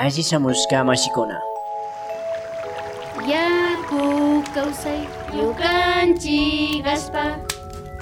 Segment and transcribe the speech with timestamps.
[0.00, 1.36] Ashisamushka mashikuna.
[3.32, 5.04] Yaku kawsay
[5.36, 7.36] yukanchik aspa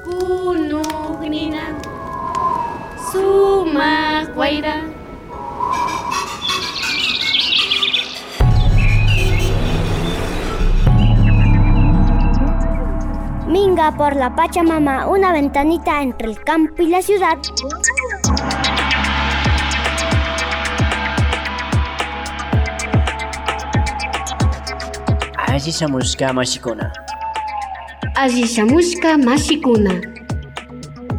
[0.05, 1.65] kunugnina
[3.11, 4.77] sumaq wayra
[13.49, 17.39] Minga por la Pachamama, una ventanita entre el campo y la ciudad.
[25.59, 26.93] Ashisamushka mashikuna.
[28.15, 30.01] Ashisamushka mashikuna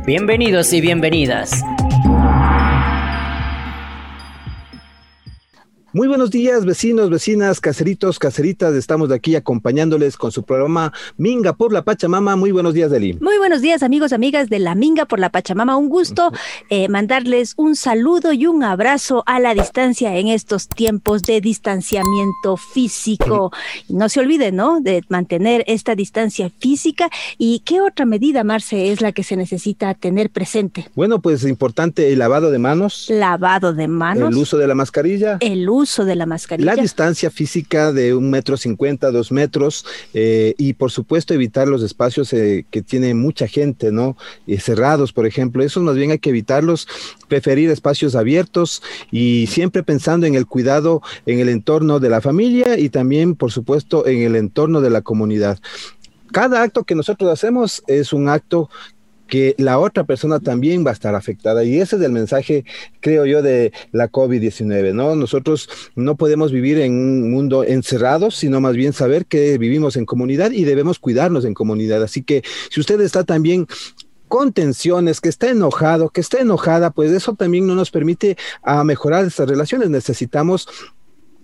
[0.06, 1.62] Bienvenidos y bienvenidas.
[5.92, 8.76] Muy buenos días, vecinos, vecinas, caseritos, caseritas.
[8.76, 12.36] Estamos de aquí acompañándoles con su programa Minga por la Pachamama.
[12.36, 13.18] Muy buenos días, Deli.
[13.20, 15.78] Muy buenos días, amigos, amigas de la Minga por la Pachamama.
[15.78, 16.32] Un gusto
[16.70, 22.56] eh, mandarles un saludo y un abrazo a la distancia en estos tiempos de distanciamiento
[22.56, 23.52] físico.
[23.88, 24.82] No se olviden, ¿no?
[24.82, 27.10] De mantener esta distancia física.
[27.40, 30.88] ¿Y qué otra medida, Marce, es la que se necesita tener presente?
[30.94, 33.08] Bueno, pues importante el lavado de manos.
[33.10, 34.30] Lavado de manos.
[34.30, 35.38] El uso de la mascarilla.
[35.40, 35.79] El uso
[36.58, 41.84] la distancia física de un metro cincuenta, dos metros, eh, y por supuesto evitar los
[41.84, 44.18] espacios eh, que tiene mucha gente, ¿no?
[44.48, 45.64] Eh, cerrados, por ejemplo.
[45.64, 46.88] Esos más bien hay que evitarlos,
[47.28, 52.78] preferir espacios abiertos y siempre pensando en el cuidado en el entorno de la familia
[52.78, 55.60] y también, por supuesto, en el entorno de la comunidad.
[56.32, 58.70] Cada acto que nosotros hacemos es un acto
[59.30, 61.64] que la otra persona también va a estar afectada.
[61.64, 62.66] Y ese es el mensaje,
[63.00, 65.16] creo yo, de la COVID-19, ¿no?
[65.16, 70.06] Nosotros no podemos vivir en un mundo encerrado, sino más bien saber que vivimos en
[70.06, 72.04] comunidad y debemos cuidarnos en comunidad.
[72.04, 73.68] Así que si usted está también
[74.28, 78.84] con tensiones, que está enojado, que está enojada, pues eso también no nos permite a
[78.84, 79.90] mejorar estas relaciones.
[79.90, 80.68] Necesitamos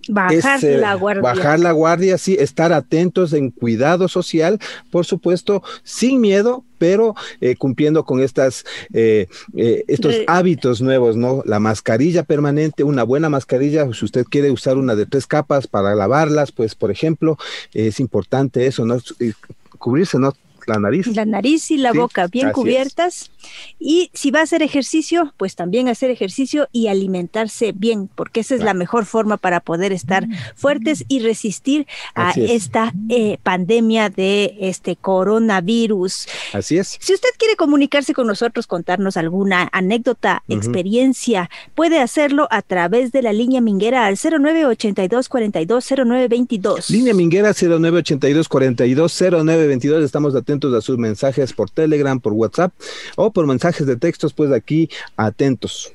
[0.08, 1.22] Bajar es, la guardia.
[1.22, 4.58] Bajar la guardia, sí, estar atentos en cuidado social,
[4.90, 11.16] por supuesto, sin miedo, pero eh, cumpliendo con estas, eh, eh, estos Re- hábitos nuevos,
[11.16, 11.42] ¿no?
[11.46, 15.94] La mascarilla permanente, una buena mascarilla, si usted quiere usar una de tres capas para
[15.94, 17.38] lavarlas, pues, por ejemplo,
[17.72, 18.96] es importante eso, ¿no?
[19.20, 19.32] Eh,
[19.78, 20.32] Cubrirse, ¿no?
[20.66, 21.06] La nariz.
[21.08, 22.52] La nariz y la Sí, boca bien es.
[22.52, 23.30] cubiertas.
[23.78, 28.56] Y si va a hacer ejercicio, pues también hacer ejercicio y alimentarse bien, porque esa
[28.56, 32.50] es la mejor forma para poder estar fuertes y resistir a es.
[32.50, 36.26] esta eh, pandemia de este coronavirus.
[36.52, 36.96] Así es.
[37.00, 43.22] Si usted quiere comunicarse con nosotros, contarnos alguna anécdota, experiencia, puede hacerlo a través de
[43.22, 46.90] la línea minguera al 0982 42 0922.
[46.90, 50.04] Línea Minguera 0982 42 0922.
[50.04, 52.72] Estamos atentos a sus mensajes por Telegram, por WhatsApp
[53.16, 55.92] o por mensajes de textos, pues aquí atentos.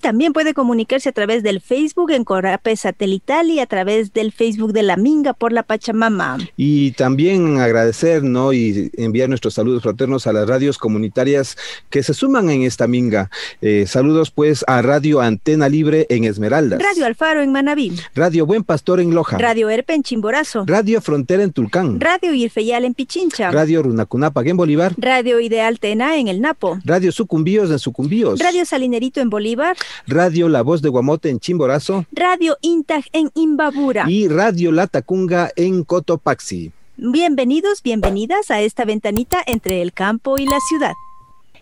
[0.00, 4.72] También puede comunicarse a través del Facebook en Corape Satelital y a través del Facebook
[4.72, 6.38] de la Minga por la Pachamama.
[6.56, 8.52] Y también agradecer, ¿no?
[8.52, 11.56] Y enviar nuestros saludos fraternos a las radios comunitarias
[11.90, 13.30] que se suman en esta minga.
[13.60, 16.80] Eh, saludos pues a Radio Antena Libre en Esmeraldas.
[16.80, 17.92] Radio Alfaro en Manabí.
[18.14, 19.38] Radio Buen Pastor en Loja.
[19.38, 20.64] Radio Erpe en Chimborazo.
[20.66, 22.00] Radio Frontera en Tulcán.
[22.00, 23.50] Radio Irfeyal en Pichincha.
[23.50, 24.94] Radio Runacunapa en Bolívar.
[24.96, 26.78] Radio Ideal Tena en El Napo.
[26.84, 28.38] Radio Sucumbíos en Sucumbíos.
[28.38, 29.76] Radio Salinerito en Bolívar.
[30.06, 32.06] Radio La Voz de Guamote en Chimborazo.
[32.12, 34.04] Radio Intag en Imbabura.
[34.08, 36.70] Y Radio La Tacunga en Cotopaxi.
[36.96, 40.92] Bienvenidos, bienvenidas a esta ventanita entre el campo y la ciudad.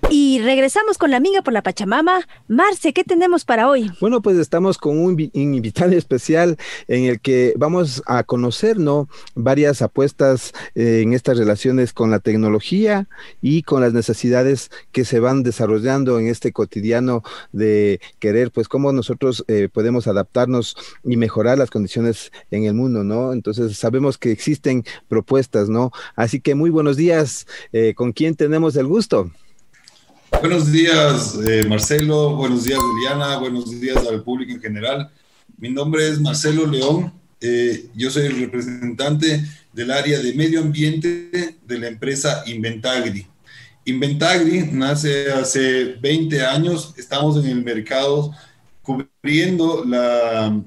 [0.08, 2.28] Y regresamos con la Minga por la Pachamama.
[2.46, 3.90] Marce, ¿qué tenemos para hoy?
[4.00, 6.56] Bueno, pues estamos con un invitado especial
[6.86, 9.08] en el que vamos a conocer, ¿no?
[9.34, 13.08] Varias apuestas eh, en estas relaciones con la tecnología
[13.42, 18.92] y con las necesidades que se van desarrollando en este cotidiano de querer, pues, cómo
[18.92, 23.32] nosotros eh, podemos adaptarnos y mejorar las condiciones en el mundo, ¿no?
[23.32, 25.90] Entonces, sabemos que existen propuestas, ¿no?
[26.14, 27.48] Así que muy buenos días.
[27.72, 29.32] Eh, ¿Con quién tenemos el gusto?
[30.40, 32.36] Buenos días, eh, Marcelo.
[32.36, 33.38] Buenos días, Liliana.
[33.38, 35.10] Buenos días al público en general.
[35.56, 37.12] Mi nombre es Marcelo León.
[37.40, 43.26] Eh, yo soy el representante del área de medio ambiente de la empresa Inventagri.
[43.86, 46.94] Inventagri nace hace 20 años.
[46.98, 48.32] Estamos en el mercado
[48.82, 50.60] cubriendo la,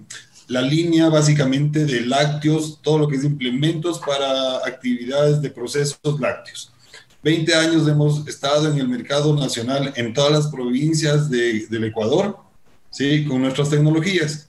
[0.47, 6.73] la línea básicamente de lácteos, todo lo que es implementos para actividades de procesos lácteos.
[7.23, 12.37] 20 años hemos estado en el mercado nacional en todas las provincias de- del Ecuador,
[12.89, 13.25] ¿sí?
[13.25, 14.47] con nuestras tecnologías.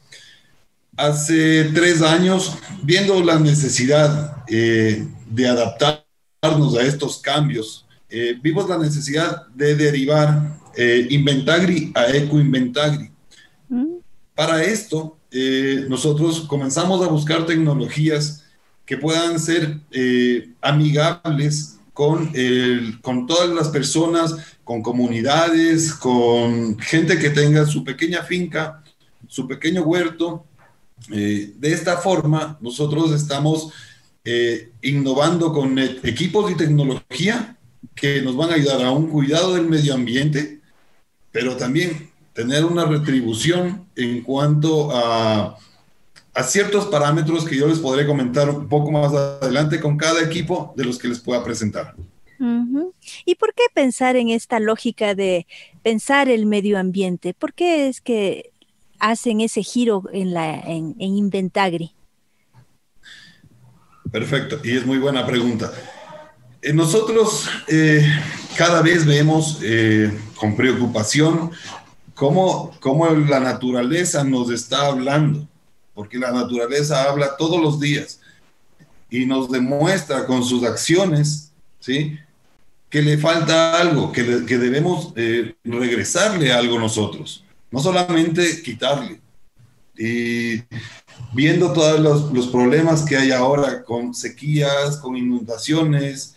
[0.97, 8.79] Hace tres años, viendo la necesidad eh, de adaptarnos a estos cambios, eh, vimos la
[8.79, 13.11] necesidad de derivar eh, Inventagri a Eco Inventagri.
[13.69, 13.87] ¿Mm?
[14.35, 18.45] Para esto, eh, nosotros comenzamos a buscar tecnologías
[18.85, 22.33] que puedan ser eh, amigables con,
[23.03, 28.83] con todas las personas, con comunidades, con gente que tenga su pequeña finca,
[29.27, 30.45] su pequeño huerto.
[31.13, 33.73] Eh, de esta forma, nosotros estamos
[34.83, 37.57] innovando con e-, equipos y tecnología
[37.95, 40.61] que nos van a ayudar a un cuidado del medio ambiente,
[41.33, 45.59] pero también tener una retribución en cuanto a,
[46.35, 50.73] a ciertos parámetros que yo les podré comentar un poco más adelante con cada equipo
[50.77, 51.95] de los que les pueda presentar.
[53.27, 55.47] ¿Y por qué pensar en esta lógica de
[55.83, 57.35] pensar el medio ambiente?
[57.35, 58.53] ¿Por qué es que
[58.99, 61.93] hacen ese giro en, la, en, Inventagri?
[64.11, 65.71] Perfecto, y es muy buena pregunta.
[66.63, 68.07] Eh, nosotros eh,
[68.57, 71.51] cada vez vemos eh, con preocupación
[72.15, 75.47] cómo, cómo la naturaleza nos está hablando,
[76.01, 78.21] porque la naturaleza habla todos los días
[79.11, 82.19] y nos demuestra con sus acciones, ¿sí?
[82.89, 89.21] Que le falta algo, que, que debemos eh, regresarle algo nosotros, no solamente quitarle.
[89.95, 90.63] Y
[91.35, 96.35] viendo todos los, los, problemas que hay ahora con sequías, con inundaciones,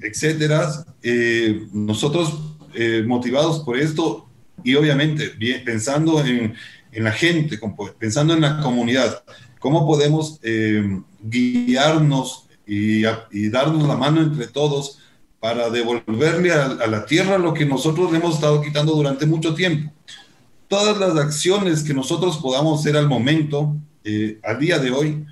[0.00, 2.32] etcétera, eh, nosotros
[2.72, 4.26] eh, motivados por esto
[4.64, 5.34] y obviamente
[5.66, 6.54] pensando en,
[6.92, 7.58] la gente,
[7.98, 9.22] pensando en la comunidad,
[9.58, 13.02] cómo podemos eh, guiarnos y,
[13.50, 14.98] darnos la mano entre todos
[15.38, 19.92] para devolverle a, la tierra lo que nosotros le hemos estado quitando durante mucho tiempo.
[20.68, 25.24] Todas las acciones que nosotros podamos hacer al momento, eh, al día de hoy,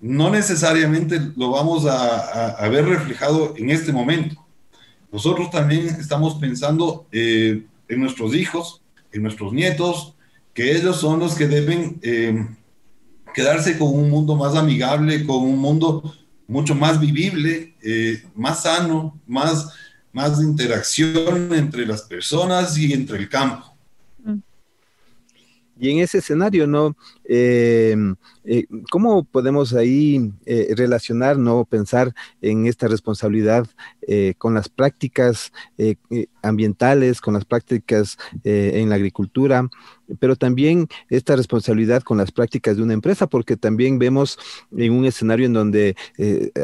[0.00, 4.36] no necesariamente lo vamos a, ver reflejado en este momento.
[5.10, 8.82] Nosotros también estamos pensando eh, en nuestros hijos,
[9.12, 10.13] en nuestros nietos,
[10.54, 12.46] que ellos son los que deben eh,
[13.34, 16.14] quedarse con un mundo más amigable, con un mundo
[16.46, 19.74] mucho más vivible, eh, más sano, más,
[20.12, 23.74] más interacción entre las personas y entre el campo.
[25.78, 26.96] Y en ese escenario, ¿no?
[27.26, 27.96] Eh,
[28.44, 33.66] eh, ¿Cómo podemos ahí eh, relacionar, no pensar en esta responsabilidad
[34.36, 35.50] con las prácticas
[36.42, 39.66] ambientales, con las prácticas en la agricultura,
[40.18, 44.38] pero también esta responsabilidad con las prácticas de una empresa, porque también vemos
[44.76, 45.96] en un escenario en donde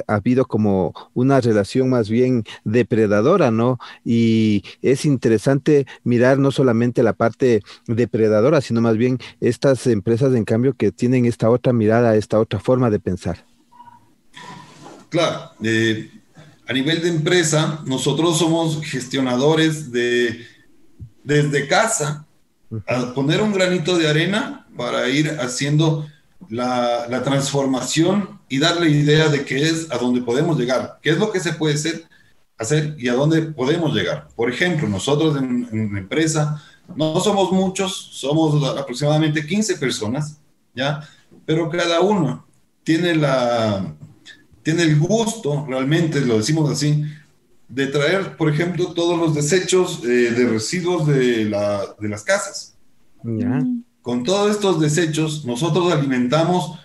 [0.06, 3.78] ha habido como una relación más bien depredadora, ¿no?
[4.04, 10.44] Y es interesante mirar no solamente la parte depredadora, sino más bien estas empresas en
[10.50, 13.46] cambio que tienen esta otra mirada, esta otra forma de pensar.
[15.08, 16.10] Claro, eh,
[16.66, 20.44] a nivel de empresa, nosotros somos gestionadores de
[21.22, 22.26] desde casa
[22.88, 26.08] a poner un granito de arena para ir haciendo
[26.48, 31.18] la, la, transformación y darle idea de qué es a dónde podemos llegar, qué es
[31.18, 32.04] lo que se puede hacer,
[32.58, 34.28] hacer y a dónde podemos llegar.
[34.34, 36.60] Por ejemplo, nosotros en, en empresa
[36.96, 40.39] no somos muchos, somos aproximadamente 15 personas,
[40.74, 41.08] ¿ya?
[41.46, 42.46] Pero cada uno
[42.84, 43.94] tiene, la,
[44.62, 47.04] tiene el gusto, realmente lo decimos así,
[47.68, 52.74] de traer, por ejemplo, todos los desechos eh, de residuos de, la, de las casas.
[54.02, 56.78] Con todos estos desechos, nosotros alimentamos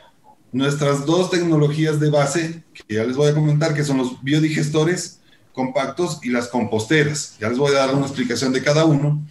[0.51, 5.20] nuestras dos tecnologías de base, que ya les voy a comentar, que son los biodigestores
[5.54, 7.36] compactos y las composteras.
[7.39, 9.25] Ya les voy a dar una explicación de cada uno.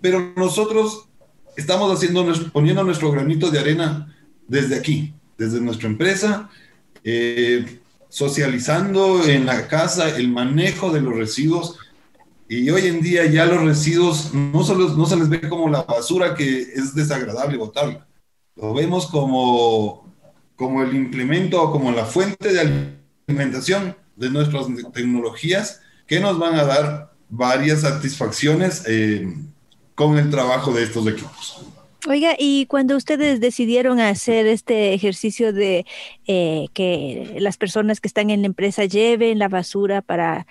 [0.00, 1.08] Pero nosotros
[1.56, 4.14] estamos haciendo, poniendo nuestro granito de arena
[4.46, 6.50] desde aquí, desde nuestra empresa,
[7.02, 11.78] eh, socializando en la casa el manejo de los residuos.
[12.48, 15.82] Y hoy en día ya los residuos no, solo, no se les ve como la
[15.82, 18.06] basura que es desagradable botarla,
[18.56, 20.14] lo vemos como,
[20.54, 22.94] como el implemento o como la fuente de
[23.26, 29.34] alimentación de nuestras tecnologías que nos van a dar varias satisfacciones eh,
[29.94, 31.66] con el trabajo de estos equipos.
[32.06, 35.86] Oiga, y cuando ustedes decidieron hacer este ejercicio de
[36.26, 40.46] eh, que las personas que están en la empresa lleven la basura para...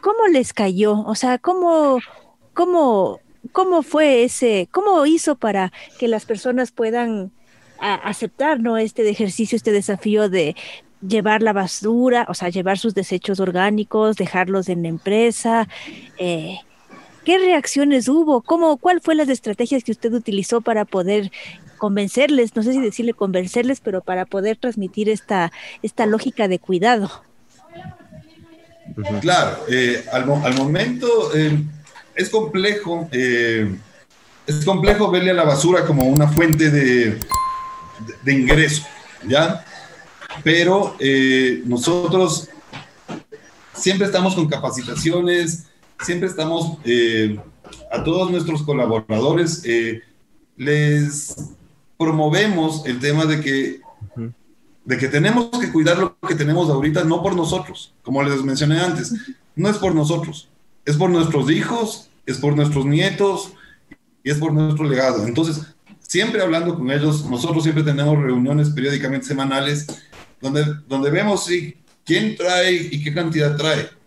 [0.00, 1.00] ¿Cómo les cayó?
[1.00, 1.98] O sea, ¿cómo,
[2.54, 3.20] cómo,
[3.52, 7.32] cómo fue ese, cómo hizo para que las personas puedan
[7.78, 8.78] aceptar ¿no?
[8.78, 10.56] este ejercicio, este desafío de
[11.06, 15.68] llevar la basura, o sea, llevar sus desechos orgánicos, dejarlos en la empresa?
[16.16, 16.56] Eh,
[17.30, 18.40] ¿Qué reacciones hubo?
[18.40, 21.30] ¿Cómo, ¿Cuál fue las estrategias que usted utilizó para poder
[21.78, 27.22] convencerles, no sé si decirle convencerles, pero para poder transmitir esta, esta lógica de cuidado?
[29.20, 31.56] Claro, eh, al, momento eh,
[32.16, 33.08] es complejo.
[33.12, 33.76] Eh,
[34.48, 37.16] es complejo verle a la basura como una fuente de,
[38.24, 38.82] de, ingreso,
[39.28, 39.64] ¿ya?
[40.42, 40.96] Pero
[41.64, 42.48] nosotros
[43.72, 45.69] siempre estamos con capacitaciones,
[46.02, 47.38] siempre estamos eh,
[47.90, 50.02] a todos nuestros colaboradores, eh,
[50.56, 51.36] les
[51.98, 53.80] promovemos el tema de que,
[54.84, 58.80] de que tenemos que cuidar lo que tenemos ahorita, no por nosotros, como les mencioné
[58.80, 59.14] antes,
[59.54, 60.48] no es por nosotros,
[60.84, 63.52] es por nuestros hijos, es por nuestros nietos
[64.24, 65.26] y es por nuestro legado.
[65.26, 65.66] Entonces,
[66.00, 69.86] siempre hablando con ellos, nosotros siempre tenemos reuniones periódicamente semanales
[70.40, 73.99] donde, donde vemos si, quién trae y qué cantidad trae.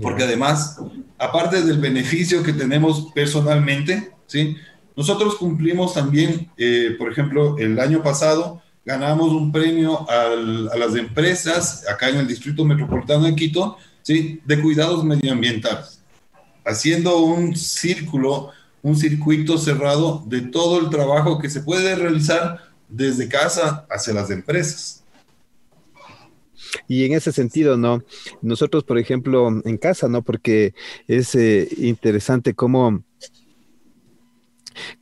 [0.00, 0.78] Porque además,
[1.18, 4.56] aparte del beneficio que tenemos personalmente, ¿sí?
[4.96, 11.84] nosotros cumplimos también, eh, por ejemplo, el año pasado ganamos un premio a las empresas
[11.88, 14.40] acá en el Distrito Metropolitano de Quito, ¿sí?
[14.44, 16.00] de cuidados medioambientales,
[16.64, 18.50] haciendo un círculo,
[18.82, 24.30] un circuito cerrado de todo el trabajo que se puede realizar desde casa hacia las
[24.30, 25.04] empresas.
[26.86, 28.02] Y en ese sentido, ¿no?
[28.42, 30.22] Nosotros, por ejemplo, en casa, ¿no?
[30.22, 30.74] Porque
[31.06, 33.02] es eh, interesante cómo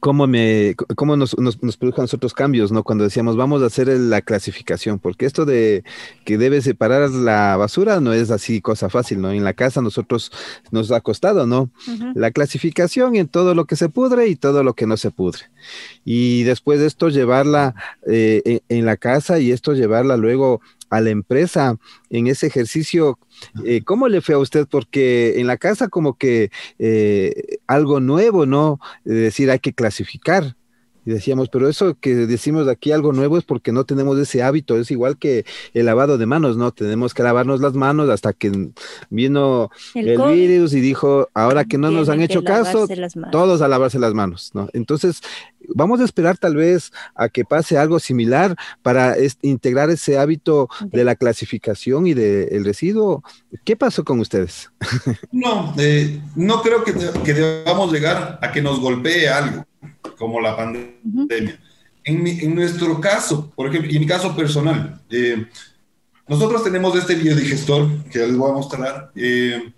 [0.00, 2.82] cómo, me, cómo nos, nos, nos produjo a nosotros cambios, ¿no?
[2.82, 5.84] Cuando decíamos, vamos a hacer la clasificación, porque esto de
[6.24, 9.30] que debe separar la basura no es así cosa fácil, ¿no?
[9.30, 10.32] En la casa nosotros
[10.70, 11.70] nos ha costado, ¿no?
[12.14, 15.44] La clasificación en todo lo que se pudre y todo lo que no se pudre.
[16.04, 17.74] Y después de esto llevarla
[18.06, 21.76] eh, en la casa y esto llevarla luego a la empresa
[22.10, 23.18] en ese ejercicio.
[23.64, 24.66] Eh, ¿Cómo le fue a usted?
[24.70, 28.80] Porque en la casa como que eh, algo nuevo, ¿no?
[29.04, 30.55] decir, hay que clasificar.
[31.06, 34.76] Y decíamos, pero eso que decimos aquí algo nuevo es porque no tenemos ese hábito,
[34.76, 36.72] es igual que el lavado de manos, ¿no?
[36.72, 38.70] Tenemos que lavarnos las manos hasta que
[39.08, 42.88] vino el, virus y dijo, ahora que no nos han hecho caso,
[43.30, 44.68] todos a lavarse las manos, ¿no?
[44.72, 45.20] Entonces,
[45.68, 51.04] vamos a esperar tal vez a que pase algo similar para integrar ese hábito de
[51.04, 53.22] la clasificación y del residuo.
[53.64, 54.70] ¿Qué pasó con ustedes?
[55.30, 56.94] No, eh, no creo que,
[57.24, 59.64] que debamos llegar a que nos golpee algo
[60.16, 61.60] como la pandemia.
[62.04, 65.46] en, nuestro caso, por ejemplo, y en mi caso personal, eh,
[66.28, 69.12] nosotros tenemos este biodigestor que les voy a mostrar.
[69.14, 69.72] Eh,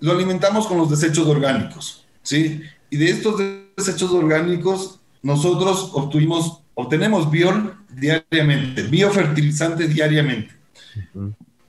[0.00, 2.62] lo alimentamos con los desechos orgánicos, ¿sí?
[2.90, 3.40] Y de estos
[3.76, 10.52] desechos orgánicos, nosotros obtuvimos, obtenemos biol diariamente, biofertilizante diariamente.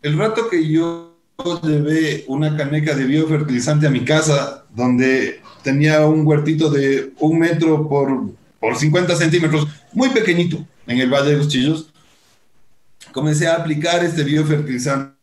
[0.01, 1.15] El rato que yo
[1.61, 7.87] llevé una caneca de biofertilizante a mi casa, donde tenía un huertito de un metro
[7.87, 11.93] por, por 50 centímetros, muy pequeñito, en el Valle de los Chillos.
[13.11, 15.15] Comencé a aplicar este biofertilizante,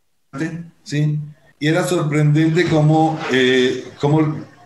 [0.84, 1.18] ¿sí?
[1.58, 3.84] Y era sorprendente como, eh,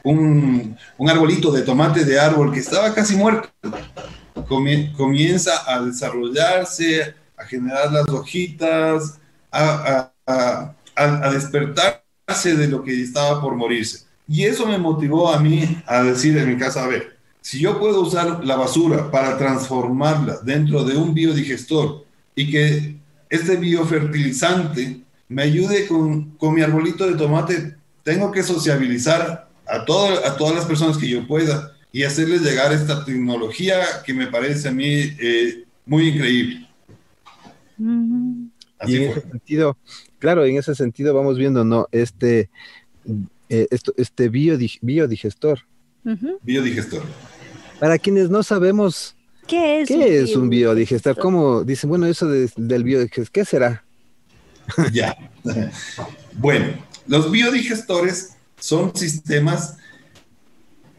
[0.05, 3.49] un, un, arbolito de tomate de árbol que estaba casi muerto
[4.97, 9.19] comienza a desarrollarse, a generar las hojitas,
[9.51, 14.07] a, a, a, a despertarse de lo que estaba por morirse.
[14.27, 17.79] Y eso me motivó a mí a decir en mi casa, a ver, si yo
[17.79, 22.05] puedo usar la basura para transformarla dentro de un biodigestor
[22.35, 22.97] y que
[23.29, 30.25] este biofertilizante me ayude con, con mi arbolito de tomate, tengo que sociabilizar a, todo,
[30.25, 34.69] a todas las personas que yo pueda y hacerles llegar esta tecnología que me parece
[34.69, 36.69] a mí eh, muy increíble.
[38.87, 39.77] y en ese sentido,
[40.19, 41.89] claro, en ese sentido vamos viendo, ¿no?
[41.93, 42.51] Este,
[43.55, 45.61] eh, esto, este biodigestor.
[46.43, 47.03] Biodigestor.
[47.79, 49.15] Para quienes no sabemos
[49.47, 53.85] qué es, ¿qué un, es un biodigestor, ¿cómo dicen, bueno, eso del biodigestor, qué será?
[54.93, 55.17] ya.
[56.33, 56.67] bueno,
[57.07, 59.77] los biodigestores son sistemas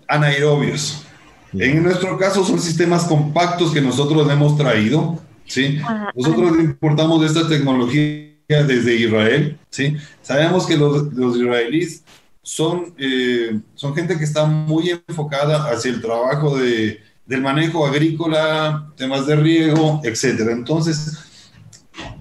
[0.08, 1.04] anaerobios.
[1.52, 5.80] En nuestro caso son sistemas compactos que nosotros hemos traído, ¿sí?
[6.16, 9.98] Nosotros importamos esta tecnología desde Israel, ¿sí?
[10.22, 12.04] Sabemos que los, los israelíes
[12.46, 18.94] son, eh, son gente que está muy enfocada hacia el trabajo de, del manejo agrícola,
[18.96, 20.42] temas de riego, etc.
[20.52, 21.18] Entonces,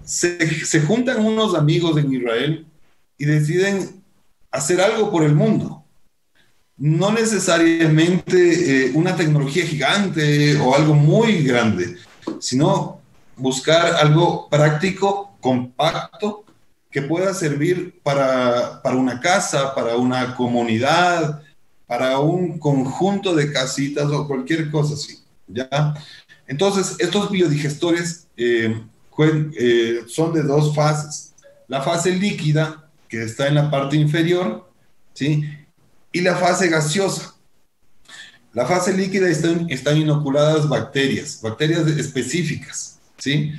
[0.03, 2.67] se, se, juntan unos amigos en Israel
[3.19, 4.03] y deciden
[4.51, 5.85] hacer algo por el mundo.
[6.79, 11.99] No necesariamente eh, una tecnología gigante o algo muy grande,
[12.41, 13.03] sino
[13.37, 16.44] buscar algo práctico, compacto,
[16.95, 21.43] que pueda servir para, para una casa, para una comunidad,
[21.89, 25.19] para un conjunto de casitas o cualquier cosa así.
[25.49, 25.69] ¿ya?
[26.47, 28.81] Entonces, estos biodigestores eh,
[29.59, 31.35] eh, son de dos fases.
[31.67, 34.71] La fase líquida, que está en la parte inferior,
[35.15, 35.43] ¿sí?
[36.13, 37.35] y la fase gaseosa.
[38.53, 43.53] La fase líquida están, están inoculadas bacterias, bacterias específicas, ¿sí?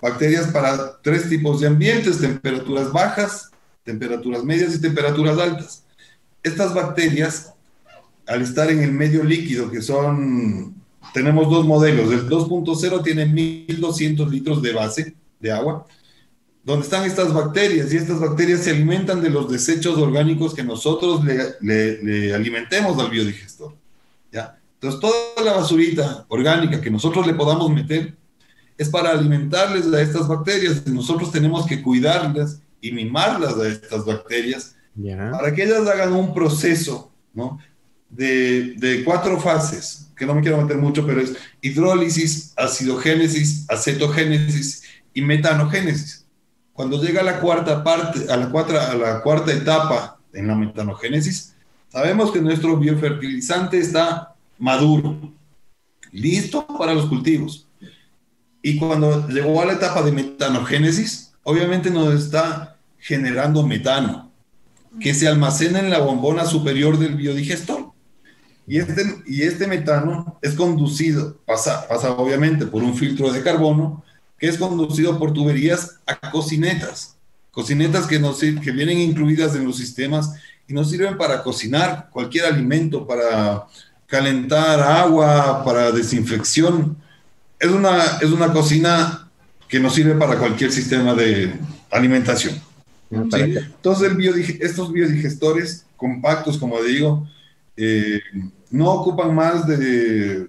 [0.00, 3.50] Bacterias para tres tipos de ambientes, temperaturas bajas,
[3.84, 5.84] temperaturas medias y temperaturas altas.
[6.42, 7.52] Estas bacterias,
[8.26, 10.74] al estar en el medio líquido, que son,
[11.12, 15.86] tenemos dos modelos, el 2.0 tiene 1200 litros de base de agua,
[16.64, 21.22] donde están estas bacterias y estas bacterias se alimentan de los desechos orgánicos que nosotros
[21.24, 23.74] le, alimentemos al biodigestor.
[24.32, 24.58] ¿ya?
[24.74, 28.14] Entonces, toda la basurita orgánica que nosotros le podamos meter
[28.80, 30.86] es para alimentarles a estas bacterias.
[30.86, 34.74] Nosotros tenemos que cuidarlas y mimarlas a estas bacterias
[35.32, 37.58] para que ellas hagan un proceso ¿no?
[38.08, 44.82] de, de cuatro fases, que no me quiero meter mucho, pero es hidrólisis, acidogénesis, acetogénesis
[45.12, 46.24] y metanogénesis.
[46.72, 50.54] Cuando llega a la cuarta parte, a la, cuarta, a la cuarta etapa en la
[50.54, 51.54] metanogénesis,
[51.88, 55.34] sabemos que nuestro biofertilizante está maduro,
[56.12, 57.66] listo para los cultivos.
[58.62, 64.30] Y cuando llegó a la etapa de metanogénesis, obviamente nos está generando metano,
[65.00, 67.92] que se almacena en la bombona superior del biodigestor.
[68.66, 74.04] Y este, y este metano es conducido, pasa, pasa obviamente por un filtro de carbono,
[74.38, 77.16] que es conducido por tuberías a cocinetas.
[77.50, 80.34] Cocinetas que, nos, que vienen incluidas en los sistemas
[80.68, 83.66] y nos sirven para cocinar cualquier alimento, para
[84.06, 86.96] calentar agua, para desinfección.
[87.60, 89.28] Es una, es una cocina
[89.68, 91.52] que nos sirve para cualquier sistema de
[91.90, 92.54] alimentación.
[93.54, 97.28] Que- Entonces, el biodige- estos biodigestores compactos, como digo,
[97.76, 98.20] eh,
[98.70, 100.46] no ocupan más de,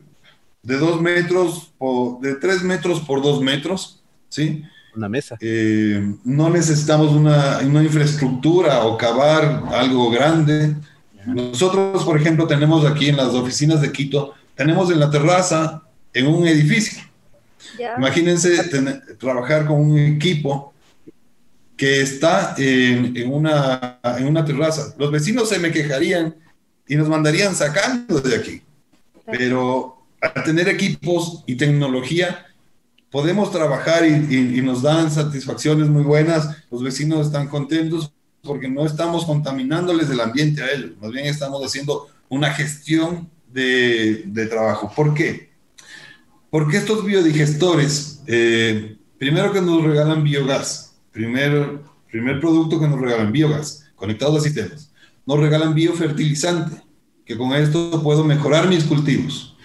[0.63, 4.63] de dos metros, por, de tres metros por dos metros, ¿sí?
[4.96, 5.38] Una mesa.
[5.39, 10.75] Eh, no necesitamos una, una infraestructura o cavar algo grande.
[11.25, 16.27] Nosotros, por ejemplo, tenemos aquí en las oficinas de Quito, tenemos en la terraza, en
[16.27, 17.01] un edificio.
[17.97, 20.74] Imagínense tener- trabajar con un equipo
[21.77, 24.93] que está en, en una, en una terraza.
[24.97, 26.35] Los vecinos se me quejarían
[26.87, 28.61] y nos mandarían sacando de aquí.
[29.25, 32.45] Pero al tener equipos y tecnología,
[33.09, 36.50] podemos trabajar y, y- y nos dan satisfacciones muy buenas.
[36.69, 38.11] Los vecinos están contentos
[38.43, 44.24] porque no estamos contaminándoles el ambiente a ellos, más bien estamos haciendo una gestión de,
[44.25, 44.91] de trabajo.
[44.95, 45.50] ¿Por qué?
[46.51, 51.79] Porque estos biodigestores, eh, primero que nos regalan biogás, primer,
[52.11, 54.92] primer producto que nos regalan biogás, conectados a sistemas,
[55.25, 56.75] nos regalan biofertilizante,
[57.24, 59.55] que con esto puedo mejorar mis cultivos.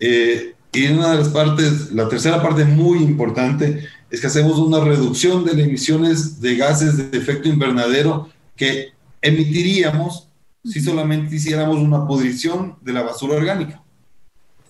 [0.00, 4.80] Eh, y una de las partes, la tercera parte muy importante, es que hacemos una
[4.80, 8.88] reducción de las emisiones de gases de efecto invernadero que
[9.22, 10.28] emitiríamos
[10.64, 13.85] si solamente hiciéramos una pudrición de la basura orgánica.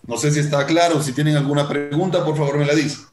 [0.06, 3.06] No sé si está claro, si tienen alguna pregunta, por favor me la dicen.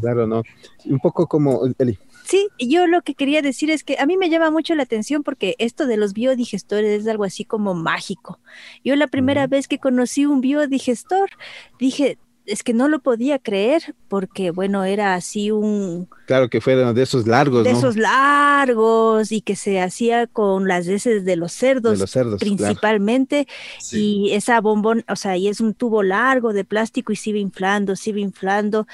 [0.00, 0.42] Claro, no.
[0.86, 4.30] Un poco como, Eli, Sí, yo lo que quería decir es que a mí me
[4.30, 8.38] llama mucho la atención porque esto de los biodigestores es algo así como mágico.
[8.84, 11.30] Yo la primera vez que conocí un biodigestor
[11.78, 16.94] dije, es que no lo podía creer porque, bueno, era así un, claro que fueron
[16.94, 17.78] de esos largos, de ¿no?
[17.78, 22.40] esos largos y que se hacía con las heces de los cerdos de los cerdos,
[22.40, 22.56] claro.
[22.56, 23.46] principalmente
[23.78, 24.24] Sí.
[24.26, 27.38] y esa bombón, o sea, y es un tubo largo de plástico y se iba
[27.38, 28.86] inflando, se iba inflando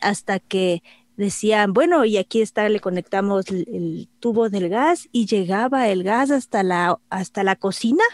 [0.00, 0.82] hasta que
[1.16, 6.02] decían, bueno, y aquí está, le conectamos el, el tubo del gas y llegaba el
[6.02, 8.04] gas hasta la, hasta la cocina.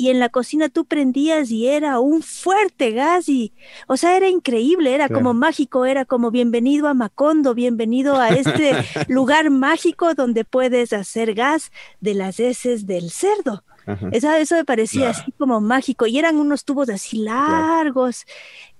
[0.00, 3.52] Y en la cocina tú prendías y era un fuerte gas y,
[3.86, 5.20] o sea, era increíble, era Claro.
[5.20, 8.72] como mágico, era como bienvenido a Macondo, bienvenido a este
[9.08, 13.62] lugar mágico donde puedes hacer gas de las heces del cerdo.
[13.92, 14.08] Ajá.
[14.12, 18.24] Eso, eso me parecía así como mágico y eran unos tubos así largos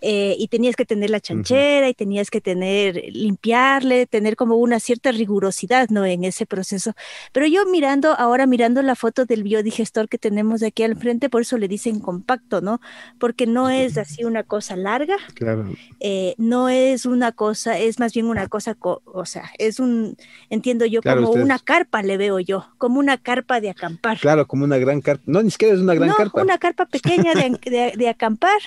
[0.02, 4.80] eh, y tenías que tener la chanchera y tenías que tener, limpiarle, tener como una
[4.80, 6.06] cierta rigurosidad, ¿no?
[6.06, 6.94] En ese proceso.
[7.32, 11.42] Pero yo mirando, ahora mirando la foto del biodigestor que tenemos aquí al frente, por
[11.42, 12.80] eso le dicen compacto, ¿no?
[13.18, 15.66] Porque no es así una cosa larga, Claro,
[16.00, 20.16] eh, no es una cosa, es más bien una cosa, co- o sea, es un,
[20.48, 24.18] entiendo yo, Claro, como ustedes- una carpa, le veo yo, como una carpa de acampar.
[24.18, 25.22] claro, como una gran carpa.
[25.26, 26.42] No, ni siquiera es una gran no, carpa.
[26.42, 28.58] una carpa pequeña de, de- de acampar.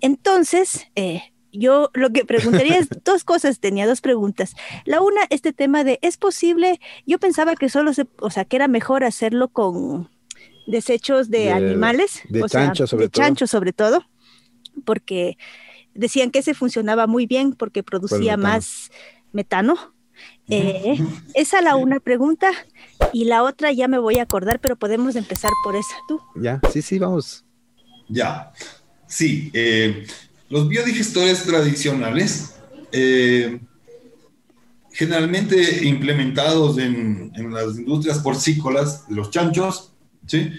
[0.00, 4.54] Entonces, eh, yo lo que preguntaría es dos cosas, tenía dos preguntas.
[4.84, 6.80] La una, este tema de, ¿es posible?
[7.06, 10.10] Yo pensaba que solo se, o sea, que era mejor hacerlo con
[10.66, 13.22] desechos de, De- animales, de o sea, chancho sobre de todo.
[13.22, 14.04] chancho sobre todo,
[14.84, 15.36] porque
[15.94, 18.42] decían que ese funcionaba muy bien porque producía metano.
[18.42, 18.90] más
[19.32, 19.93] metano.
[20.48, 20.98] Eh,
[21.34, 22.50] esa la una pregunta
[23.12, 25.94] y la otra ya me voy a acordar, pero podemos empezar por esa.
[26.06, 26.20] Tú.
[26.36, 27.44] Ya, sí, sí, vamos.
[28.08, 28.52] Ya,
[29.06, 29.50] sí.
[29.54, 30.06] eh,
[30.50, 32.54] los biodigestores tradicionales,
[32.92, 33.58] eh,
[34.92, 39.92] generalmente implementados en, en las industrias porcícolas, los chanchos,
[40.26, 40.52] ¿sí?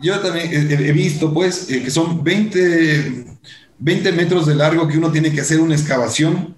[0.00, 3.36] Yo también he, he visto, pues, eh, que son 20,
[3.78, 6.54] 20 metros de largo que uno tiene que hacer una excavación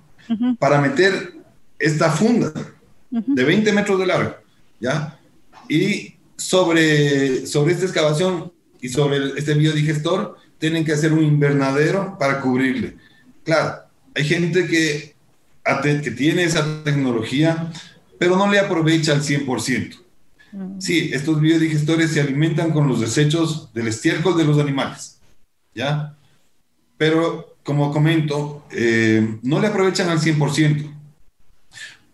[0.58, 1.35] para meter
[1.78, 2.52] esta funda
[3.10, 4.34] de 20 metros de largo,
[4.80, 5.18] ¿ya?
[5.68, 12.16] Y sobre, sobre esta excavación y sobre el- este biodigestor, tienen que hacer un invernadero
[12.18, 12.96] para cubrirle.
[13.44, 13.82] Claro,
[14.14, 15.14] hay gente que,
[16.02, 17.70] que tiene esa tecnología,
[18.18, 19.96] pero no le aprovecha al 100%.
[20.52, 20.80] Mm.
[20.80, 25.18] Sí, estos biodigestores se alimentan con los desechos del estiércol de los animales,
[25.74, 26.16] ¿ya?
[26.96, 30.90] Pero, como comento, eh, no le aprovechan al 100%,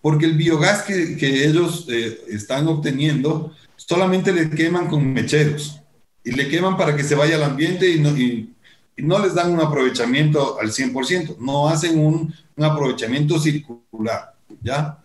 [0.03, 5.81] porque el biogás que, que ellos eh, están obteniendo solamente le queman con mecheros,
[6.25, 8.55] y le queman para que se vaya al ambiente y no, y-
[8.97, 14.99] y no les dan un aprovechamiento al 100%, no hacen un, un aprovechamiento circular, ¿ya?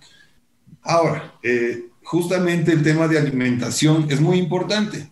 [0.83, 5.09] Ahora, eh, justamente el tema de alimentación es muy importante.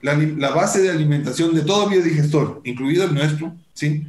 [0.00, 4.06] La, la base de alimentación de todo biodigestor, incluido el nuestro, ¿sí?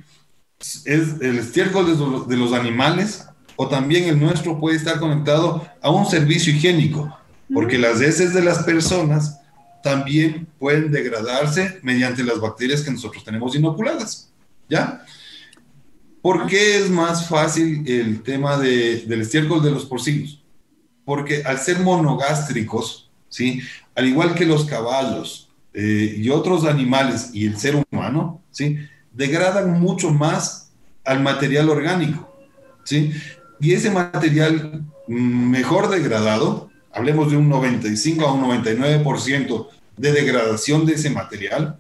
[0.86, 3.26] es el estiércol de los, de los animales
[3.62, 7.14] o también el nuestro puede estar conectado a un servicio higiénico,
[7.54, 9.42] porque las heces de las personas
[9.84, 14.32] también pueden degradarse mediante las bacterias que nosotros tenemos inoculadas,
[14.70, 15.04] ¿ya?
[16.22, 20.42] ¿Por qué es más fácil el tema de- del estiércol de los porcinos?
[21.04, 23.62] Porque al ser monogástricos, ¿sí?
[23.94, 28.78] Al igual que los caballos eh, y otros animales y el ser humano, ¿sí?
[29.14, 30.72] Degradan mucho más
[31.04, 32.34] al material orgánico,
[32.86, 33.12] ¿sí?
[33.60, 39.68] Y ese material mm, mejor degradado, hablemos de un 95 a un 99%
[39.98, 41.78] de degradación de ese material,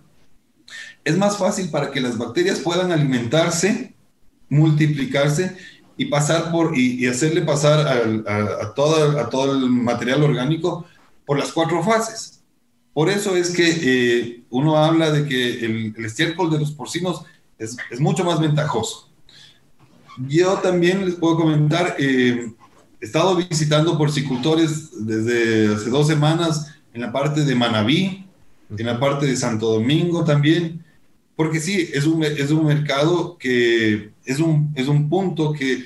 [1.05, 3.93] es más fácil para que las bacterias puedan alimentarse,
[4.49, 5.57] multiplicarse
[5.97, 7.87] y pasar por y, hacerle pasar
[8.27, 10.85] a, todo el material orgánico
[11.25, 12.41] por las cuatro fases.
[12.93, 17.23] Por eso es que eh, uno habla de que el, el estiércol de los porcinos
[17.57, 19.08] es mucho más ventajoso.
[20.27, 22.51] Yo también les puedo comentar, eh,
[22.99, 28.25] he estado visitando porcicultores desde hace dos semanas en la parte de Manabí,
[28.75, 30.83] en la parte de Santo Domingo también,
[31.35, 35.85] porque sí, es un, es un mercado que es un, es un punto que,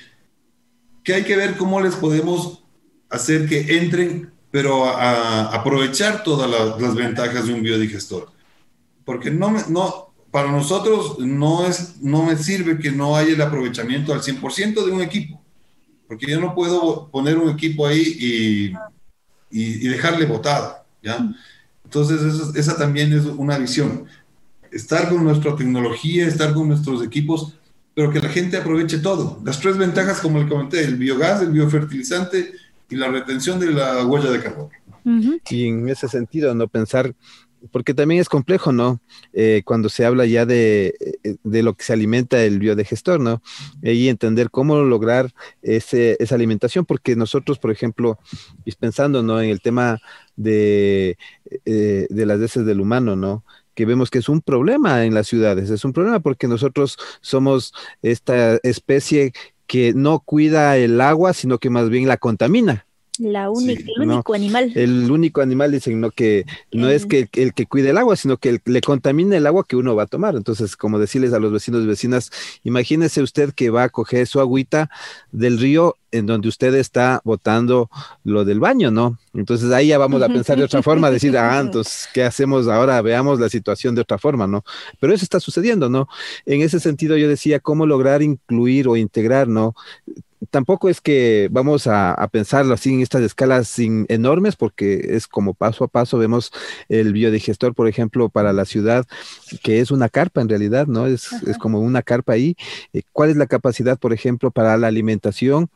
[1.04, 2.64] que hay que ver cómo les podemos
[3.10, 8.32] hacer que entren, pero a, aprovechar todas la- las ventajas de un biodigestor.
[9.06, 14.24] Porque no, para nosotros no, es, no me sirve que no haya el aprovechamiento al
[14.24, 15.40] 100% de un equipo,
[16.08, 18.66] porque yo no puedo poner un equipo ahí y,
[19.52, 21.24] y, y dejarle botado, ¿ya?
[21.84, 24.06] Entonces, eso- esa también es una visión.
[24.72, 27.54] Estar con nuestra tecnología, estar con nuestros equipos,
[27.94, 29.40] pero que la gente aproveche todo.
[29.46, 32.54] Las tres ventajas, como le comenté, el biogás, el biofertilizante
[32.90, 34.72] y la retención de la huella de carbono.
[35.06, 35.40] Ujú.
[35.52, 37.14] Y en ese sentido, no pensar,
[37.72, 39.02] porque también es complejo, ¿no?
[39.34, 43.42] Eh, cuando se habla ya de, eh, de lo que se alimenta el biodigestor, ¿no?
[43.82, 48.20] Y entender cómo lograr ese, esa alimentación, porque nosotros, por ejemplo,
[48.80, 49.42] pensando, ¿no?
[49.42, 50.00] En el tema
[50.36, 51.18] de,
[51.66, 53.44] eh, de las heces del humano, ¿no?
[53.76, 57.74] que vemos que es un problema en las ciudades, es un problema porque nosotros somos
[58.04, 59.34] esta especie
[59.66, 62.86] que no cuida el agua, sino que más bien la contamina.
[63.20, 64.14] La única, Sí, el no.
[64.16, 64.72] único animal.
[64.74, 68.38] El único animal dicen no que no es que el que cuide el agua, sino
[68.38, 70.36] que el- le contamina el agua que uno va a tomar.
[70.36, 72.32] Entonces, como decirles a los vecinos y vecinas,
[72.64, 74.90] imagínese usted que va a coger su agüita
[75.32, 77.90] del río en donde usted está botando
[78.24, 79.18] lo del baño, ¿no?
[79.36, 83.00] Entonces ahí ya vamos a pensar de otra forma, decir, ah, entonces, ¿qué hacemos ahora?
[83.02, 84.64] Veamos la situación de otra forma, ¿no?
[85.00, 86.08] Pero eso está sucediendo, ¿no?
[86.48, 89.76] En ese sentido yo decía, ¿cómo lograr incluir o integrar, ¿no?
[90.50, 95.28] Tampoco es que vamos a, a, pensarlo así en estas escalas sin, enormes, porque es
[95.28, 96.18] como paso a paso.
[96.18, 96.52] Vemos
[96.90, 99.06] el biodigestor, por ejemplo, para la ciudad,
[99.64, 101.08] que es una carpa en realidad, ¿no?
[101.08, 102.56] Es, es como una carpa ahí.
[102.94, 105.70] Eh, ¿Cuál es la capacidad, por ejemplo, para la alimentación?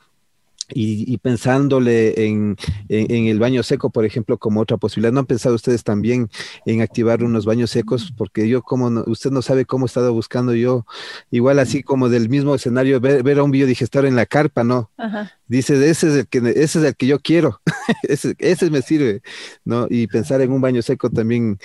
[0.70, 2.58] Y, y, pensándole en,
[2.90, 5.14] en, en, el baño seco, por ejemplo, como otra posibilidad.
[5.14, 6.30] ¿No han pensado ustedes también
[6.66, 8.14] en activar unos baños secos?
[8.16, 10.86] Porque yo, como no, usted no sabe cómo he estado buscando yo,
[11.32, 14.92] igual así como del mismo escenario, ver, ver a un biodigestor en la carpa, ¿no?
[14.98, 15.32] Ajá.
[15.48, 17.62] Dice, ese es el que, ese es el que yo quiero,
[18.04, 19.22] ese, ese, me sirve,
[19.64, 19.88] ¿no?
[19.90, 21.58] Y pensar en un baño seco también,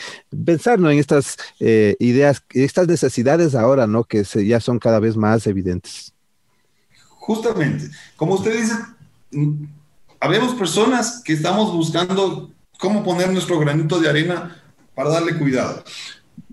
[0.44, 0.88] pensar, ¿no?
[0.90, 4.04] En estas eh, ideas, estas necesidades ahora, ¿no?
[4.04, 6.11] Que se, ya son cada vez más evidentes.
[7.22, 8.74] Justamente, como usted dice,
[10.18, 14.60] habemos personas que estamos buscando cómo poner nuestro granito de arena
[14.92, 15.84] para darle cuidado.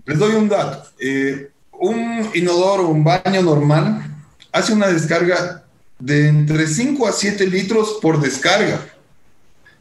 [0.04, 0.88] Les doy un dato.
[1.00, 4.14] Eh, un inodoro, un baño normal,
[4.52, 5.64] hace una descarga
[5.98, 8.80] de entre 5 a 7 litros por descarga.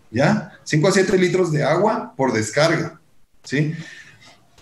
[0.10, 0.54] ¿Ya?
[0.64, 3.00] 5 a 7 litros de agua por descarga.
[3.44, 3.76] ¿Sí?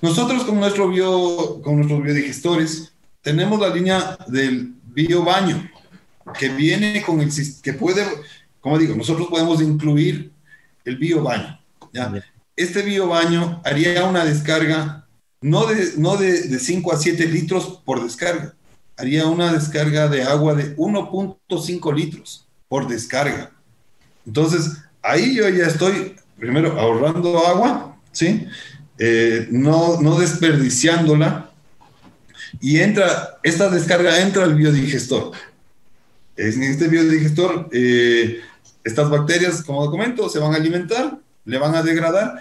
[0.02, 5.70] Nosotros con, nuestro bio, con nuestros biodigestores tenemos la línea del biobaño
[6.38, 8.06] que viene con el que puede,
[8.60, 10.32] como digo, nosotros podemos incluir
[10.86, 11.60] el biobaño.
[11.94, 12.14] ¿ya?
[12.56, 15.08] Este biobaño haría una descarga
[15.42, 18.56] no de, no de, 5 a 7 litros por descarga,
[18.98, 23.52] haría una descarga de agua de 1.5 litros por descarga.
[24.26, 28.48] Entonces, ahí yo ya estoy, primero, ahorrando agua, ¿sí?
[28.98, 31.52] Eh, no, no desperdiciándola.
[32.60, 35.32] Y entra, esta descarga entra al biodigestor.
[36.38, 38.42] En este biodigestor, eh,
[38.84, 42.40] estas bacterias, como comento, se van a alimentar, le van a degradar.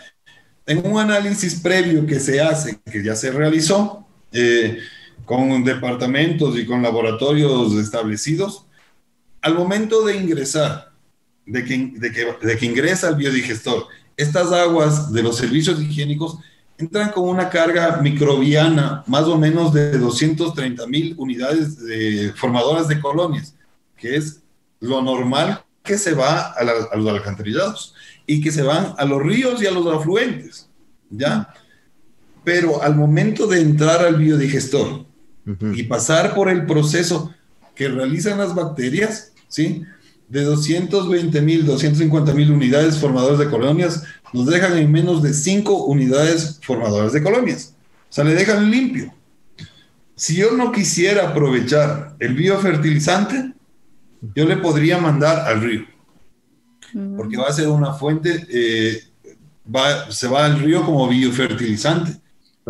[0.66, 4.78] En un análisis previo que se hace, que ya se realizó, eh,
[5.24, 8.66] con departamentos y con laboratorios establecidos,
[9.40, 10.92] al momento de ingresar,
[11.46, 16.38] de que, de que, de que ingresa el biodigestor, estas aguas de los servicios higiénicos
[16.78, 23.00] entran con una carga microbiana más o menos de 230 mil unidades de, formadoras de
[23.00, 23.55] colonias,
[23.96, 24.42] que es
[24.80, 26.54] lo normal que se va a,
[26.92, 27.94] a los alcantarillados
[28.26, 30.68] y que se van a los ríos y a los afluentes,
[31.10, 31.48] ¿ya?
[32.44, 35.06] Pero al momento de entrar al biodigestor
[35.74, 37.32] y pasar por el proceso
[37.76, 39.84] que realizan las bacterias, ¿sí?
[40.28, 45.84] De 220 mil, 250 mil unidades formadoras de colonias, nos dejan en menos de 5
[45.84, 47.74] unidades formadoras de colonias.
[48.10, 49.14] O sea, le dejan limpio.
[50.16, 53.52] Si yo no quisiera aprovechar el biofertilizante,
[54.34, 55.96] yo le podría mandar al río
[57.16, 59.02] porque va a ser una fuente, eh,
[59.74, 62.20] va, se va al río como biofertilizante,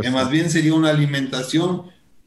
[0.01, 1.83] que más bien sería una alimentación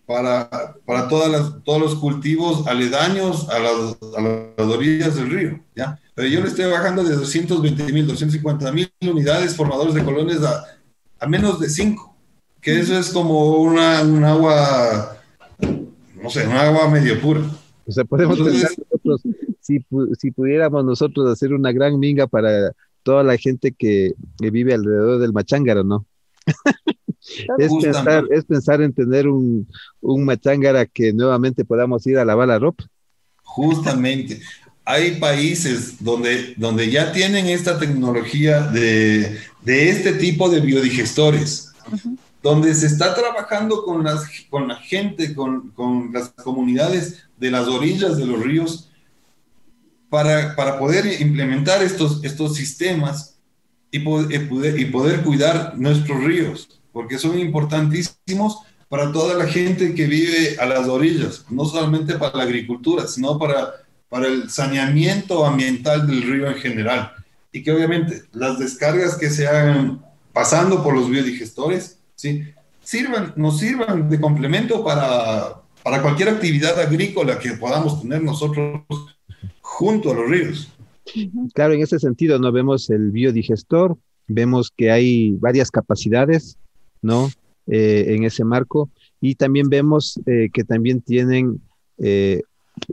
[0.05, 5.60] para, para todas las, todos los cultivos aledaños a las, a las orillas del río,
[5.75, 5.99] ¿ya?
[6.15, 10.65] Pero yo le estoy bajando de 220 mil, 250 mil unidades formadores de colonias a,
[11.19, 12.15] a menos de 5,
[12.60, 15.17] que eso es como una, un agua,
[16.21, 17.41] no sé, un agua medio pura.
[17.86, 18.71] O sea, podemos pensar
[19.10, 19.50] nosotros
[20.17, 22.72] si, pudiéramos nosotros hacer una gran minga para
[23.04, 26.06] toda la gente que, vive alrededor del machángaro, ¿no?
[27.58, 29.67] es, pensar, es pensar en tener un,
[30.02, 32.86] un machángara que nuevamente podamos ir a lavar la ropa.
[33.43, 34.41] Justamente.
[34.86, 41.72] Hay países donde, donde ya tienen esta tecnología de, este tipo de biodigestores,
[42.41, 47.67] donde se está trabajando con, las, con la gente, con, con las comunidades de las
[47.67, 48.88] orillas de los ríos,
[50.10, 53.39] para, para poder implementar estos, estos sistemas
[53.91, 60.08] y poder, y poder cuidar nuestros ríos, porque son importantísimos para toda la gente que
[60.08, 63.74] vive a las orillas, no solamente para la agricultura, sino para,
[64.10, 67.13] para el saneamiento ambiental del río en general.
[67.52, 72.43] Y que obviamente las descargas que se hagan pasando por los biodigestores, ¿sí?
[72.84, 78.82] sirvan, nos sirvan de complemento para, para cualquier actividad agrícola que podamos tener nosotros
[79.79, 80.69] junto a los ríos.
[81.53, 82.51] Claro, en ese sentido, ¿no?
[82.51, 86.57] Vemos el biodigestor, vemos que hay varias capacidades,
[87.01, 87.29] ¿no?
[87.65, 88.89] Eh, en ese marco,
[89.21, 91.61] y también vemos eh, que también tienen...
[91.97, 92.41] Eh,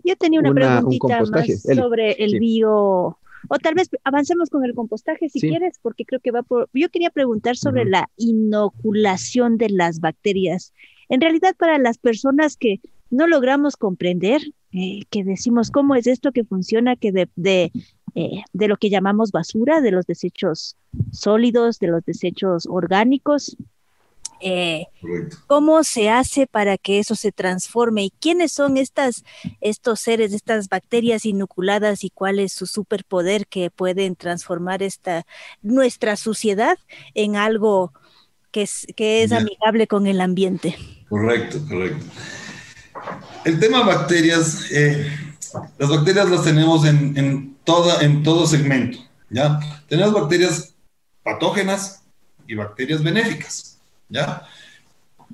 [0.04, 3.18] Yo tenía una, preguntita más sobre el bio,
[3.48, 6.68] o tal vez avancemos con el compostaje si quieres, porque creo que va por...
[6.72, 10.72] Yo quería preguntar sobre la inoculación de las bacterias.
[11.08, 14.40] En realidad, para las personas que no logramos comprender,
[14.78, 17.72] eh, que decimos cómo es esto que funciona, que de, de,
[18.14, 20.76] eh, de, lo que llamamos basura, de los desechos
[21.12, 23.56] sólidos, de los desechos orgánicos.
[24.42, 24.84] Eh,
[25.46, 28.04] ¿Cómo se hace para que eso se transforme?
[28.04, 29.24] ¿Y quiénes son estas,
[29.62, 35.24] estos seres, estas bacterias inoculadas y cuál es su superpoder que pueden transformar esta,
[35.62, 36.76] nuestra suciedad
[37.14, 37.94] en algo
[38.50, 40.76] que es, que es amigable con el ambiente?
[41.08, 42.04] Correcto, correcto.
[43.44, 45.10] El tema bacterias, eh,
[45.78, 48.98] las bacterias las tenemos en, en, toda, en todo segmento,
[49.30, 49.60] ¿ya?
[49.88, 50.74] Tenemos bacterias
[51.22, 52.02] patógenas
[52.46, 53.78] y bacterias benéficas,
[54.08, 54.42] ¿ya?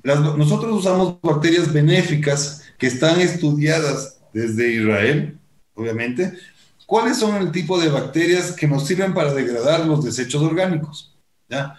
[0.03, 5.37] nosotros usamos bacterias benéficas que están estudiadas desde Israel,
[5.75, 6.33] obviamente.
[6.85, 11.15] ¿Cuáles son el tipo de bacterias que nos sirven para degradar los desechos orgánicos?
[11.47, 11.75] ¿Ya?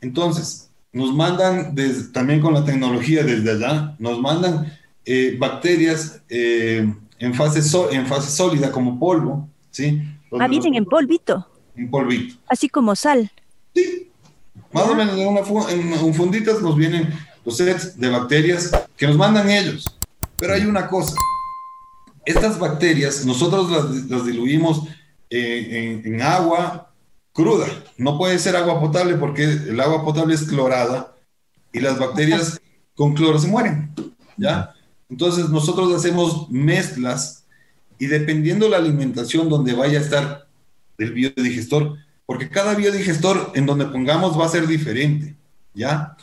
[0.00, 1.74] Entonces, nos mandan,
[2.12, 7.60] también con la tecnología desde allá, nos mandan eh, bacterias eh, en, fase
[7.94, 10.02] en fase sólida como polvo, ¿sí?
[10.38, 11.46] ah, vienen en polvito.
[11.76, 12.36] En polvito.
[12.48, 13.30] Así como sal.
[13.74, 14.08] Sí.
[14.72, 17.12] Más o menos en, una, en un funditas nos vienen
[17.44, 19.84] los sets de bacterias que nos mandan ellos.
[20.38, 21.14] Pero hay una cosa,
[22.24, 24.82] estas bacterias nosotros las, las diluimos
[25.30, 26.92] en, en, en agua
[27.32, 27.66] cruda.
[27.96, 31.14] No puede ser agua potable porque el agua potable es clorada
[31.72, 32.60] y las bacterias
[32.94, 33.90] con cloro se mueren.
[34.36, 34.74] ¿Ya?
[35.12, 37.44] Entonces nosotros hacemos mezclas
[37.98, 40.48] y dependiendo la alimentación donde vaya a estar
[40.96, 45.36] el biodigestor, porque cada biodigestor en donde pongamos va a ser diferente,
[45.74, 46.16] ¿ya?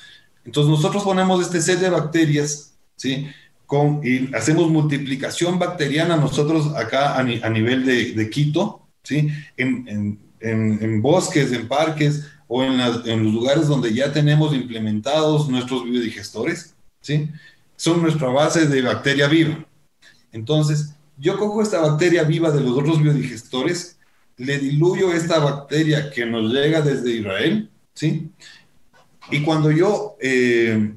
[0.43, 3.27] Entonces nosotros ponemos este set de bacterias, ¿sí?
[3.67, 9.29] Con, y hacemos multiplicación bacteriana nosotros acá a, ni, a nivel de, Quito, ¿sí?
[9.55, 15.47] En, en, en, bosques, en parques o en, en los lugares donde ya tenemos implementados
[15.47, 17.29] nuestros biodigestores, ¿sí?
[17.79, 19.65] Son nuestra base de bacteria viva.
[20.33, 23.97] Entonces, yo cojo esta bacteria viva de los otros biodigestores,
[24.35, 28.31] le diluyo esta bacteria que nos llega desde Israel, ¿sí?
[29.31, 30.91] Y cuando yo, eh,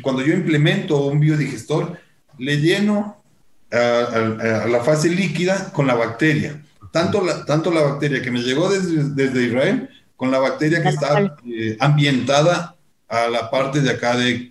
[0.00, 2.00] cuando yo implemento un biodigestor,
[2.38, 3.22] le lleno
[3.70, 6.58] a, a, a, la fase líquida con la bacteria.
[6.90, 10.88] Tanto la, tanto la bacteria que me llegó desde, desde Israel con la bacteria que
[10.88, 12.76] está eh, ambientada
[13.08, 14.49] a la parte de acá de,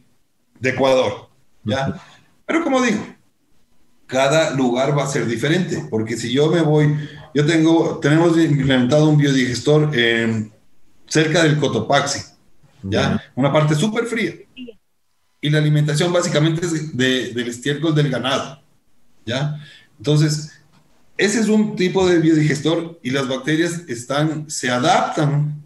[0.59, 1.29] de Ecuador.
[1.63, 2.01] ¿ya?
[2.45, 3.05] Pero como digo,
[4.07, 6.95] cada lugar va a ser diferente, porque si yo me voy,
[7.33, 10.51] yo tengo, tenemos implementado un biodigestor en,
[11.09, 12.21] cerca del Cotopaxi,
[12.83, 13.21] ¿ya?
[13.35, 14.33] Una parte súper fría.
[15.41, 18.61] Y la alimentación básicamente es de, del estiércol del ganado,
[19.25, 19.59] ¿ya?
[19.97, 20.53] Entonces,
[21.17, 25.65] ese es un tipo de biodigestor y las bacterias están, se adaptan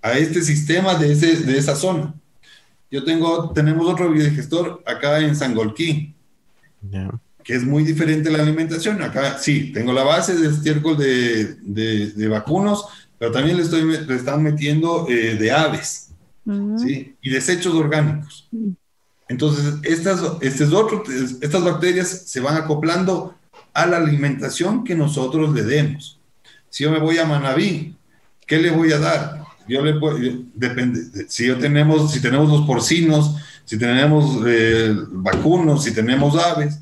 [0.00, 2.14] a este sistema de, ese, de esa zona.
[2.94, 6.14] Yo tengo, tenemos otro biodigestor acá en Sangolquí,
[6.88, 7.10] yeah.
[7.42, 9.02] que es muy diferente la alimentación.
[9.02, 12.84] Acá sí, tengo la base de estiércol de, de, de vacunos,
[13.18, 16.10] pero también le, estoy, le están metiendo eh, de aves,
[16.46, 16.78] uh -huh.
[16.78, 17.16] ¿sí?
[17.20, 18.48] Y desechos orgánicos.
[19.28, 21.02] Entonces, estas, este es otro,
[21.40, 23.34] estas bacterias se van acoplando
[23.72, 26.20] a la alimentación que nosotros le demos.
[26.70, 27.96] Si yo me voy a Manabí,
[28.46, 29.43] ¿qué le voy a dar?
[29.66, 36.80] Depende, si yo tenemos, si tenemos los porcinos, si tenemos eh, vacunos, si tenemos aves,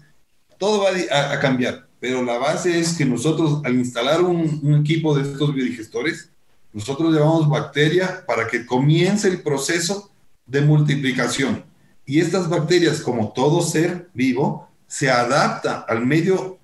[0.59, 0.91] todo va
[1.33, 1.87] a, cambiar.
[2.01, 6.31] Pero la base es que nosotros, al instalar un, un equipo de estos biodigestores,
[6.73, 10.11] nosotros llevamos bacteria para que comience el proceso
[10.47, 11.65] de multiplicación.
[12.05, 16.59] Y estas bacterias, como todo ser vivo, se adapta al medio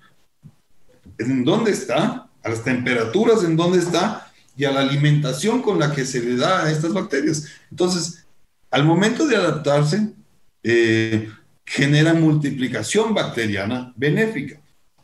[1.17, 4.28] en donde está, a las temperaturas en donde está
[4.59, 7.47] y a la alimentación con la que se le da a estas bacterias.
[7.71, 8.25] Entonces,
[8.69, 10.09] al momento de adaptarse,
[10.63, 11.29] eh,
[11.65, 14.59] genera multiplicación bacteriana benéfica.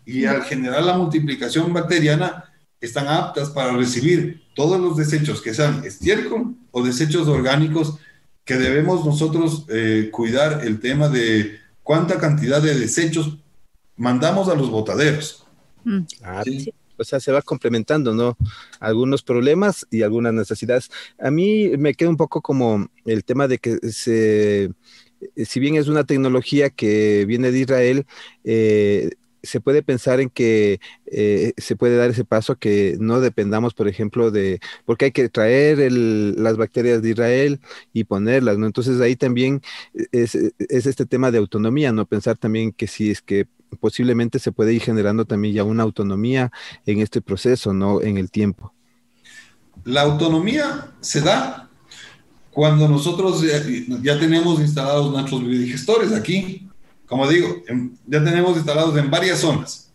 [0.06, 5.86] Y al generar la multiplicación bacteriana, están aptas para recibir todos los desechos que sean
[5.86, 7.98] estiércol o desechos orgánicos
[8.44, 13.38] que debemos nosotros eh, cuidar el tema de cuánta cantidad de desechos
[13.96, 15.46] mandamos a los botaderos.
[15.86, 16.00] Mm.
[16.24, 16.74] Ah, ¿Sí?
[16.98, 18.38] O sea, se va complementando, ¿no?
[18.80, 20.90] Algunos problemas y algunas necesidades.
[21.20, 24.72] A mí me queda un poco como el tema de que se,
[25.46, 28.06] si bien es una tecnología que viene de Israel,
[28.44, 29.12] eh,
[29.46, 33.88] se puede pensar en que eh, se puede dar ese paso que no dependamos, por
[33.88, 37.60] ejemplo, de, porque hay que traer el, las bacterias de Israel
[37.94, 38.66] y ponerlas, ¿no?
[38.66, 39.62] Entonces ahí también
[40.12, 42.06] es, es, este tema de autonomía, ¿no?
[42.06, 46.52] Pensar también que si es que posiblemente se puede ir generando también ya una autonomía
[46.86, 48.02] en este proceso, ¿no?
[48.02, 48.74] En el tiempo.
[49.84, 51.70] La autonomía se da
[52.56, 53.44] cuando nosotros
[54.02, 56.70] ya, tenemos instalados nuestros biodigestores aquí,
[57.06, 57.64] como digo,
[58.08, 59.92] ya tenemos instalados en varias zonas.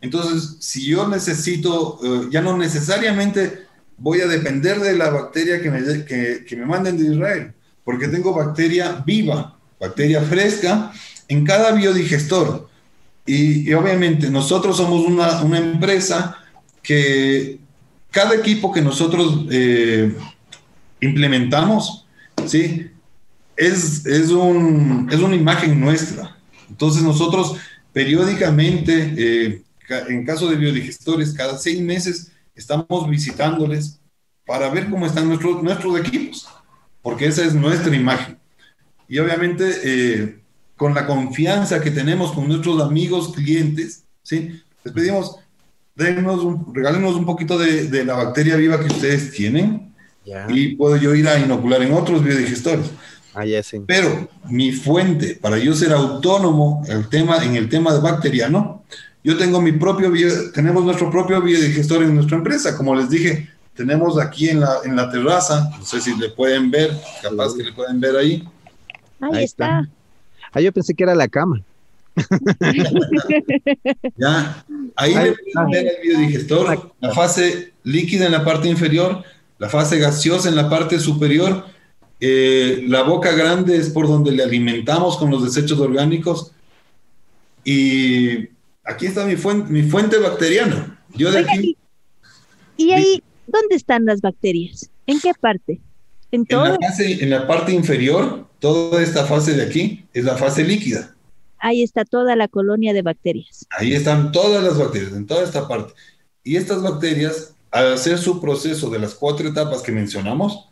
[0.00, 3.66] Entonces, si yo necesito, uh, ya no necesariamente
[3.98, 7.52] voy a depender de la bacteria que me, que, que me manden de Israel,
[7.84, 10.92] porque tengo bacteria viva, bacteria fresca
[11.28, 12.68] en cada biodigestor.
[13.26, 16.38] Y, y obviamente nosotros somos una, una, empresa
[16.82, 17.58] que
[18.10, 20.14] cada equipo que nosotros eh,
[21.00, 22.06] implementamos,
[22.46, 22.90] ¿sí?
[23.56, 26.36] es, es, un, es una imagen nuestra.
[26.68, 27.56] Entonces nosotros
[27.92, 29.62] periódicamente, eh,
[30.08, 34.00] en caso de biodigestores, cada seis meses estamos visitándoles
[34.44, 36.48] para ver cómo están nuestros, nuestros equipos,
[37.02, 38.38] porque esa es nuestra imagen.
[39.08, 40.38] Y obviamente eh,
[40.76, 44.60] con la confianza que tenemos con nuestros amigos, clientes, ¿sí?
[44.84, 45.36] les pedimos,
[45.94, 49.92] denos un, regálenos un poquito de, de, la bacteria viva que ustedes tienen
[50.24, 50.46] yeah.
[50.48, 52.90] y puedo yo ir a inocular en otros biodigestores.
[53.34, 53.80] Ah, ya sí.
[53.86, 58.84] Pero mi fuente para yo ser autónomo el tema, en el tema de bacteriano,
[59.22, 62.76] yo tengo mi propio, bio, tenemos nuestro propio biodigestor en nuestra empresa.
[62.76, 66.70] Como les dije, tenemos aquí en la, en la terraza, no sé si le pueden
[66.70, 68.48] ver, capaz que le pueden ver ahí.
[69.20, 69.80] Ahí, Ahí está.
[69.80, 69.95] está.
[70.56, 71.62] Ah, yo pensé que era la cama.
[74.16, 74.64] ¿ya?
[74.96, 79.22] Ahí le pueden ver el biodigestor, la fase líquida en la parte inferior,
[79.58, 81.66] la fase gaseosa en la parte superior,
[82.20, 86.52] eh, la boca grande es por donde le alimentamos con los desechos orgánicos
[87.62, 88.48] y
[88.82, 90.98] aquí está mi fuente, mi fuente bacteriana.
[91.14, 91.76] Yo de Oiga, aquí,
[92.78, 94.88] y, y ahí, ¿dónde están las bacterias?
[95.06, 95.82] ¿En qué parte?
[96.30, 100.64] ¿En la, fase- en la parte inferior, toda esta fase de aquí es la fase
[100.64, 101.14] líquida.
[101.58, 103.66] Ahí está toda la colonia de bacterias.
[103.70, 105.94] Ahí están todas las bacterias, en toda esta parte.
[106.44, 110.68] Y estas bacterias, al hacer su proceso de las cuatro etapas que mencionamos,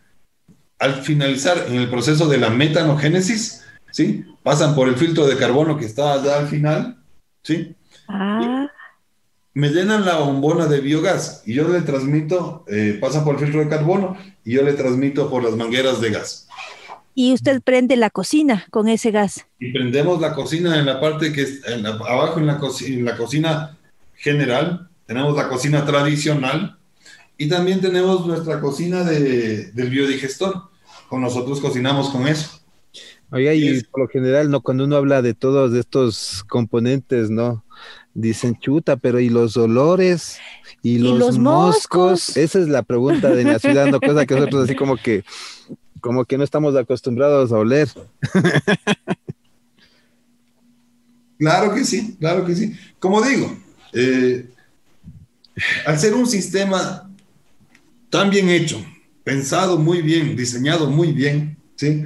[0.78, 4.24] al finalizar en el proceso de la metanogénesis, ¿sí?
[4.42, 6.98] Pasan por el filtro de carbono que está allá al final,
[7.42, 7.74] ¿sí?
[8.09, 8.66] Ah,
[9.55, 13.61] Me llenan la bombona de biogás y yo le transmito, eh, pasan por el filtro
[13.61, 16.48] de carbono y yo le transmito por las mangueras de gas.
[17.16, 19.46] y usted prende la cocina con ese gas.
[19.61, 23.05] y prendemos la cocina en la parte que es en la- abajo en la, en
[23.05, 23.78] la cocina
[24.16, 26.76] general, tenemos la cocina tradicional
[27.38, 30.62] y también tenemos nuestra cocina de, del biodigestor.
[31.09, 32.61] Con nosotros cocinamos con eso.
[33.30, 34.61] Oiga, y Es- por lo general, ¿no?
[34.62, 37.63] Cuando uno habla de todos estos componentes, ¿no?
[38.14, 40.38] Dicen chuta, pero ¿y los olores?
[40.82, 42.10] ¿Y los, los moscos?
[42.10, 42.36] moscos?
[42.36, 44.00] Esa es la pregunta de la ciudad, ¿no?
[44.00, 45.24] Cosa que nosotros así como que,
[46.00, 47.88] como que no estamos acostumbrados a oler.
[51.38, 52.74] Claro que sí, claro que sí.
[52.98, 53.54] Como digo,
[53.92, 54.48] eh,
[55.86, 57.10] al ser un sistema
[58.08, 58.82] tan bien hecho,
[59.24, 62.04] pensado muy bien, diseñado muy bien, ¿sí?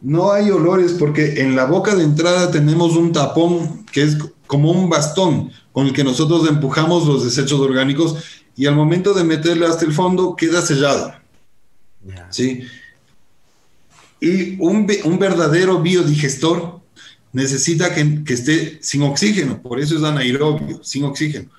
[0.00, 4.70] No hay olores porque en la boca de entrada tenemos un tapón que es como
[4.70, 8.16] un bastón con el que nosotros empujamos los desechos orgánicos
[8.56, 11.14] y al momento de meterle hasta el fondo queda sellado,
[12.28, 12.62] ¿sí?
[14.20, 16.80] Y un, ve- un verdadero biodigestor
[17.32, 21.50] necesita que, que esté sin oxígeno, por eso es anaerobio, sin oxígeno.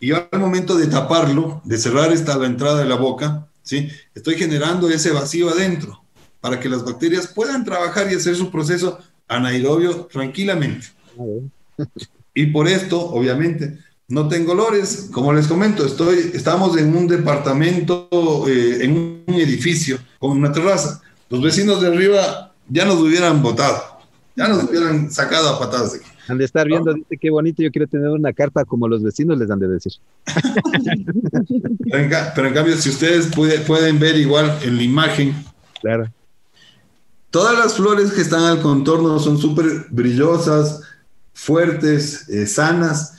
[0.00, 3.88] Y yo al momento de taparlo, de cerrar esta la entrada de la boca, ¿sí?
[4.14, 6.04] estoy generando ese vacío adentro
[6.40, 10.86] para que las bacterias puedan trabajar y hacer su proceso anaerobio tranquilamente.
[12.34, 13.78] Y por esto, obviamente,
[14.08, 15.08] no tengo olores.
[15.12, 18.08] Como les comento, estoy, estamos en un departamento,
[18.48, 21.00] eh, en un edificio con una terraza.
[21.28, 23.80] Los vecinos de arriba ya nos hubieran botado,
[24.36, 26.06] ya nos hubieran sacado a patadas de aquí.
[26.28, 29.36] Han de estar viendo, dice qué bonito, yo quiero tener una carpa como los vecinos
[29.38, 29.92] les han de decir.
[31.90, 35.34] Pero en, ca- pero en cambio, si ustedes puede- pueden ver igual en la imagen,
[35.80, 36.12] Claro.
[37.30, 40.82] Todas las flores que están al contorno son súper brillosas,
[41.32, 43.14] fuertes, eh, sanas.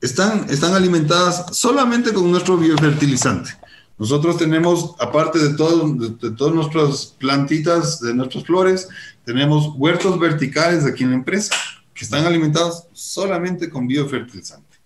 [0.00, 3.50] Están, están alimentadas solamente con nuestro biofertilizante.
[3.98, 8.88] Nosotros tenemos, aparte de, todo, de, de todas nuestras plantitas, de nuestras flores,
[9.26, 11.54] tenemos huertos verticales aquí en la empresa
[11.92, 14.78] que están alimentados solamente con biofertilizante.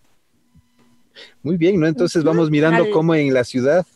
[1.45, 1.87] Muy bien, ¿no?
[1.87, 3.87] Entonces vamos mirando cómo en la ciudad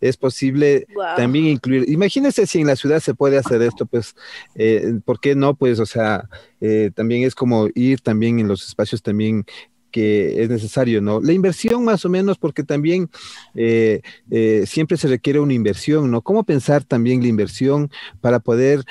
[0.00, 0.86] es posible
[1.16, 1.88] también incluir.
[1.88, 4.14] Imagínense si en la ciudad se puede hacer esto, pues,
[4.54, 5.54] eh, ¿por qué no?
[5.54, 6.28] Pues, o sea,
[6.60, 9.44] eh, también es como ir también en los espacios también
[9.96, 11.22] que es necesario, ¿no?
[11.22, 13.08] La inversión más o menos, porque también
[13.54, 16.20] eh, eh, siempre se requiere una inversión, ¿no?
[16.20, 17.90] ¿Cómo pensar también la inversión
[18.20, 18.84] para poder,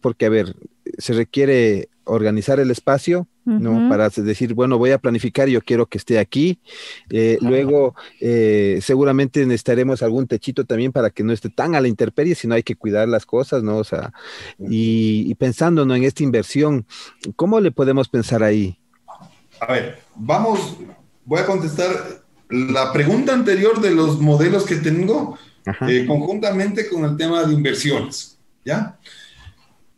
[0.00, 0.54] porque a ver,
[0.96, 3.88] se requiere organizar el espacio, ¿no?
[3.90, 6.58] Para decir, bueno, voy a planificar, yo quiero que esté aquí.
[7.10, 11.88] Eh, luego, eh, seguramente necesitaremos algún techito también para que no esté tan a la
[11.88, 13.76] intemperie, sino hay que cuidar las cosas, ¿no?
[13.76, 14.12] O sea,
[14.58, 15.94] y, y pensando ¿no?
[15.94, 16.86] en esta inversión,
[17.36, 18.78] ¿cómo le podemos pensar ahí?
[19.60, 20.76] A ver, vamos,
[21.24, 25.38] voy a contestar la pregunta anterior de los modelos que tengo
[25.88, 28.98] eh, conjuntamente con el tema de inversiones, ¿ya?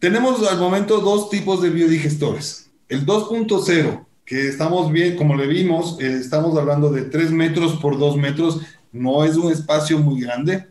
[0.07, 2.71] Tenemos al momento dos tipos de biodigestores.
[2.89, 7.99] El 2.0, que estamos bien, como le vimos, eh, estamos hablando de 3 metros por
[7.99, 8.61] 2 metros,
[8.93, 10.69] no es un espacio muy grande.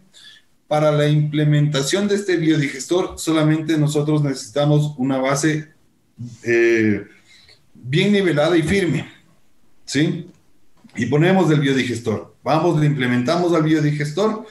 [0.69, 5.67] Para la implementación de este biodigestor, solamente nosotros necesitamos una base
[6.43, 7.03] eh,
[7.73, 9.05] bien nivelada y firme,
[9.83, 10.29] ¿sí?
[10.95, 12.37] Y ponemos el biodigestor.
[12.41, 14.45] Vamos, le implementamos al biodigestor.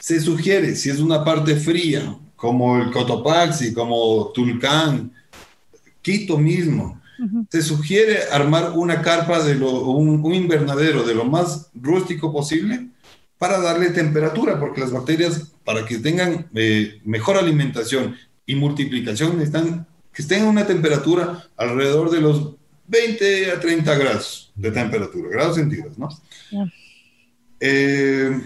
[0.00, 5.12] Se sugiere, si es una parte fría, como el Cotopaxi, como Tulcán,
[6.00, 6.98] Quito mismo,
[7.50, 12.88] se sugiere armar una carpa de lo, un, un invernadero de lo más rústico posible
[13.36, 18.16] para darle temperatura, porque las bacterias, para que tengan eh, mejor alimentación
[18.46, 22.54] y multiplicación, necesitan que estén a una temperatura alrededor de los
[22.88, 26.08] 20 a 30 grados de temperatura, grados centígrados, ¿no?
[26.50, 26.72] Ya.
[27.60, 28.40] Eh,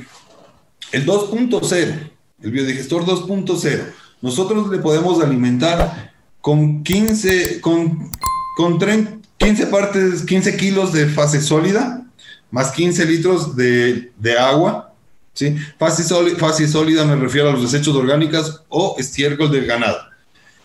[0.91, 2.11] el 2.0,
[2.45, 3.85] el biodigestor 2.0,
[4.23, 8.11] nosotros le podemos alimentar con 15, con,
[8.57, 12.07] con 30 15 partes, 15 kilos de fase sólida,
[12.51, 14.95] más 15 litros de, de agua,
[15.33, 15.57] ¿sí?
[15.79, 19.99] Fase, sólida, fase sólida me refiero a los desechos orgánicos o estiércol del ganado.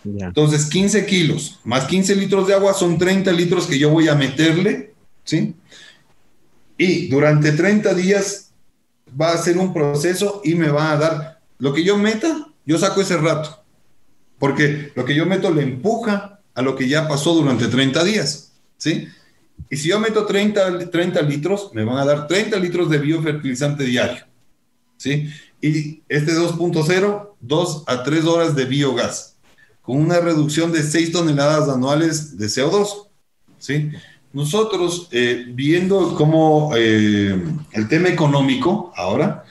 [0.02, 4.14] Entonces, 15 kilos más 15 litros de agua son 30 litros que yo voy a
[4.14, 5.54] meterle, ¿sí?
[6.78, 8.52] Y durante 30 días
[9.20, 12.78] va a ser un proceso y me va a dar lo que yo meta, yo
[12.78, 13.62] saco ese rato.
[14.38, 18.52] Porque lo que yo meto le empuja a lo que ya pasó durante 30 días,
[18.78, 19.06] ¿sí?
[19.68, 23.84] Y si yo meto 30, 30 litros, me van a dar 30 litros de biofertilizante
[23.84, 24.24] diario,
[24.96, 25.28] ¿sí?
[25.60, 29.36] Y este 2.0, 2 a 3 horas de biogás,
[29.82, 33.08] con una reducción de 6 toneladas anuales de CO2,
[33.58, 33.90] ¿sí?
[34.32, 37.42] Nosotros, eh, viendo cómo eh,
[37.72, 39.44] el tema económico ahora,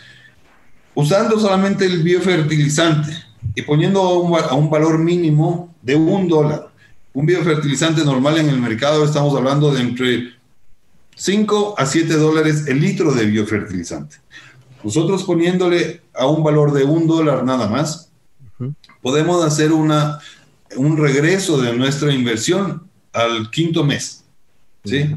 [0.95, 3.11] usando solamente el biofertilizante
[3.55, 6.69] y poniendo a un, a un valor mínimo de un dólar,
[7.13, 10.33] un biofertilizante normal en el mercado, estamos hablando de entre
[11.15, 14.17] 5 a 7 dólares el litro de biofertilizante.
[14.83, 18.11] Nosotros poniéndole a un valor de un dólar nada más,
[19.01, 20.19] podemos hacer una,
[20.75, 24.23] un regreso de nuestra inversión al quinto mes.
[24.85, 25.15] ¿sí?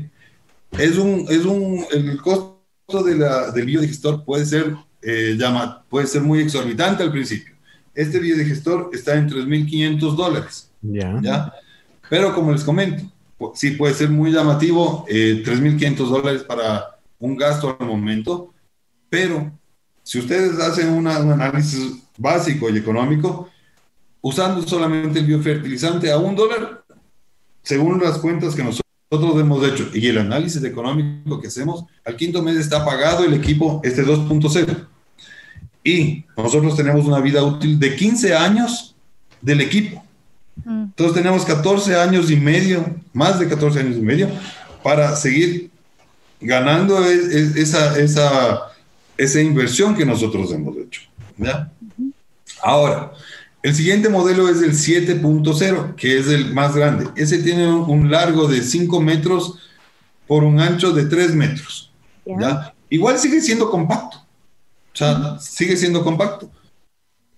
[0.72, 2.58] Es un, es un, el costo
[3.04, 7.55] de la, del biodigestor puede ser, eh, llama, puede ser muy exorbitante al principio.
[7.94, 10.70] Este biodigestor está en 3.500 dólares.
[10.80, 11.18] Ya.
[11.20, 11.53] ¿ya?
[12.09, 13.05] Pero como les comento,
[13.55, 18.53] sí puede ser muy llamativo, eh, 3.500 dólares para un gasto al momento,
[19.09, 19.53] pero
[20.03, 23.48] si ustedes hacen una- un análisis básico y económico,
[24.20, 26.84] usando solamente el biofertilizante a un dólar,
[27.62, 28.82] según las cuentas que nosotros
[29.40, 33.80] hemos hecho y el análisis económico que hacemos, al quinto mes está pagado el equipo
[33.84, 34.88] este 2.0.
[35.85, 38.95] Y nosotros tenemos una vida útil de 15 años
[39.41, 40.05] del equipo.
[40.64, 44.28] Entonces tenemos 14 años y medio, más de 14 años y medio,
[44.83, 45.70] para seguir
[46.41, 48.72] ganando e- e- esa, esa,
[49.16, 51.03] esa inversión que nosotros hemos hecho.
[51.37, 51.70] ¿ya?
[52.62, 53.12] Ahora,
[53.62, 57.09] el siguiente modelo es el 7.0, que es el más grande.
[57.16, 59.59] Ese tiene un, largo de 5 metros
[60.26, 61.93] por un ancho de 3 metros.
[62.26, 62.74] ¿ya?
[62.91, 64.21] Igual sigue siendo compacto.
[64.93, 66.51] O sea, sigue siendo compacto.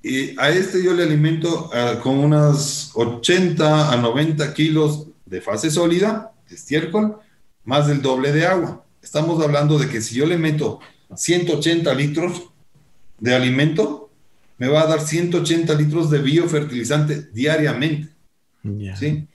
[0.02, 5.70] Y a este yo le alimento ah, con unas 80 a 90 kilos de fase
[5.70, 7.18] sólida, de estiércol,
[7.64, 8.84] más del doble de agua.
[9.02, 10.80] Estamos hablando de que si yo le meto
[11.14, 12.50] 180 litros
[13.18, 14.10] de alimento,
[14.58, 18.12] me va a dar 180 litros de biofertilizante diariamente.
[18.62, 18.96] Ya.
[18.96, 19.26] ¿sí?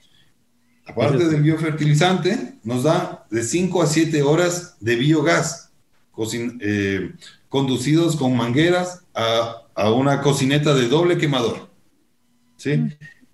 [0.86, 5.70] Aparte del biofertilizante, nos da de 5 a 7 horas de biogás,
[6.12, 7.12] cocin- eh,
[7.50, 11.68] conducidos con mangueras a, a una cocineta de doble quemador.
[12.56, 12.84] ¿sí?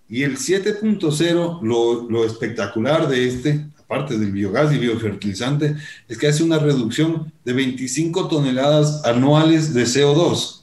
[0.09, 5.77] Y el 7.0, lo, lo espectacular de este, aparte del biogás y biofertilizante,
[6.09, 10.63] es que hace una reducción de 25 toneladas anuales de CO2.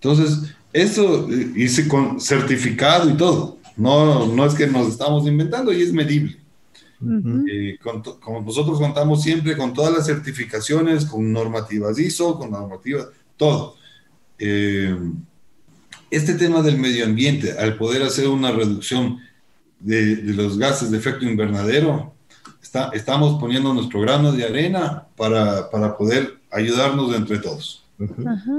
[0.00, 3.58] Entonces, esto eh, hice con certificado y todo.
[3.76, 6.39] No, no es que nos estamos inventando y es medible.
[7.00, 7.44] Ujú.
[7.50, 13.06] Eh, con como nosotros contamos siempre con todas las certificaciones, con normativas ISO, con normativas,
[13.36, 13.76] todo.
[14.38, 14.96] Eh,
[16.10, 19.18] este tema del medio ambiente, al poder hacer una reducción
[19.78, 22.12] de, de los gases de efecto invernadero,
[22.62, 27.84] está- estamos poniendo nuestro grano de arena para, para poder ayudarnos entre todos.
[27.98, 28.28] Ujú.
[28.28, 28.52] Ajá.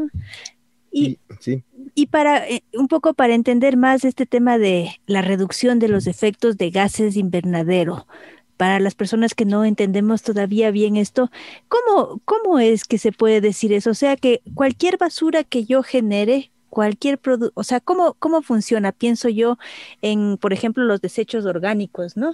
[0.91, 1.63] Y, Y- sí.
[1.95, 6.07] y para eh, un poco para entender más este tema de la reducción de los
[6.07, 8.07] efectos de gases invernadero,
[8.57, 11.31] para las personas que no entendemos todavía bien esto,
[11.67, 13.89] ¿cómo, cómo es que se puede decir eso?
[13.89, 18.91] O sea, que cualquier basura que yo genere, cualquier producto, o sea, ¿cómo, ¿cómo funciona?
[18.91, 19.57] Pienso yo
[20.03, 22.33] en, por ejemplo, los desechos orgánicos, ¿no?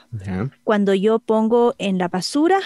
[0.65, 2.59] Cuando yo pongo en la basura,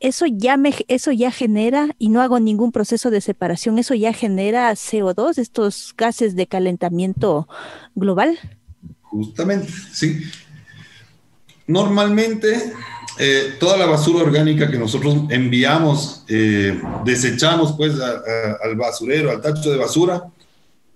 [0.00, 4.12] eso ya me, eso ya genera, y no hago ningún proceso de separación, eso ya
[4.12, 7.48] genera CO2, estos gases de calentamiento
[7.94, 8.38] global.
[9.02, 10.22] Justamente, sí.
[11.66, 12.72] Normalmente,
[13.18, 19.72] eh, toda la basura orgánica que nosotros enviamos, eh, desechamos pues al basurero, al tacho
[19.72, 20.24] de basura,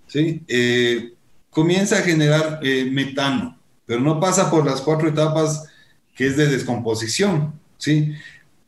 [0.07, 0.41] ¿sí?
[0.47, 1.13] Eh,
[1.49, 5.65] comienza a generar metano, pero no pasa por las cuatro etapas
[6.15, 8.13] que es de descomposición, ¿sí?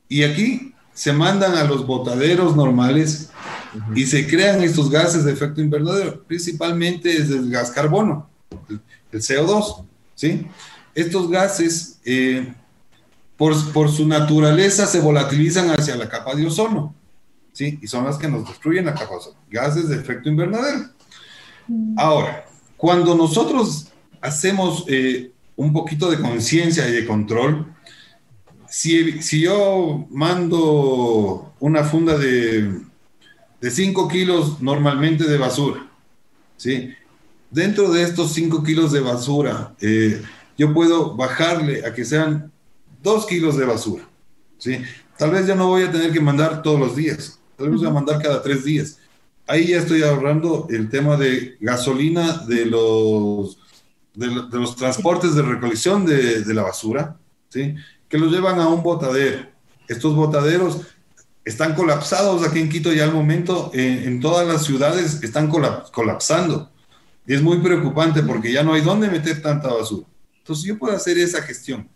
[0.08, 3.30] Y aquí se mandan a los botaderos normales
[3.93, 8.30] y se crean estos gases de efecto invernadero, principalmente es el gas carbono,
[8.70, 8.80] el,
[9.12, 9.86] el CO2,
[10.16, 10.47] ¿sí?
[10.93, 12.53] Estos gases, eh,
[13.36, 16.95] por, por su naturaleza, se volatilizan hacia la capa de ozono,
[17.51, 17.78] ¿sí?
[17.82, 20.86] Y son las que nos destruyen la capa de ozono, gases de efecto invernadero.
[21.97, 22.45] Ahora,
[22.78, 23.88] cuando nosotros
[24.22, 27.74] hacemos eh, un poquito de conciencia y de control.
[28.78, 32.82] Si, si yo mando una funda de,
[33.61, 35.89] de 5 kilos normalmente de basura,
[36.57, 36.89] ¿sí?
[37.49, 40.21] Dentro de estos 5 kilos de basura, eh,
[40.57, 42.51] yo puedo bajarle a que sean
[43.01, 44.09] 2 kilos de basura,
[44.57, 44.82] ¿sí?
[45.17, 47.88] Tal vez ya no voy a tener que mandar todos los días, tal vez voy
[47.88, 48.99] a mandar cada tres días.
[49.47, 53.57] Ahí ya estoy ahorrando el tema de gasolina de los,
[54.15, 57.15] de, los transportes de recolección de, de, la basura,
[57.47, 57.73] ¿sí?
[58.10, 59.47] Que los llevan a un botadero.
[59.88, 60.82] Estos botaderos
[61.43, 66.72] están colapsados aquí en Quito ya al momento, en, todas las ciudades están colapsando.
[67.28, 70.08] Y es muy preocupante porque ya no hay dónde meter tanta basura.
[70.39, 71.89] Entonces yo puedo hacer esa gestión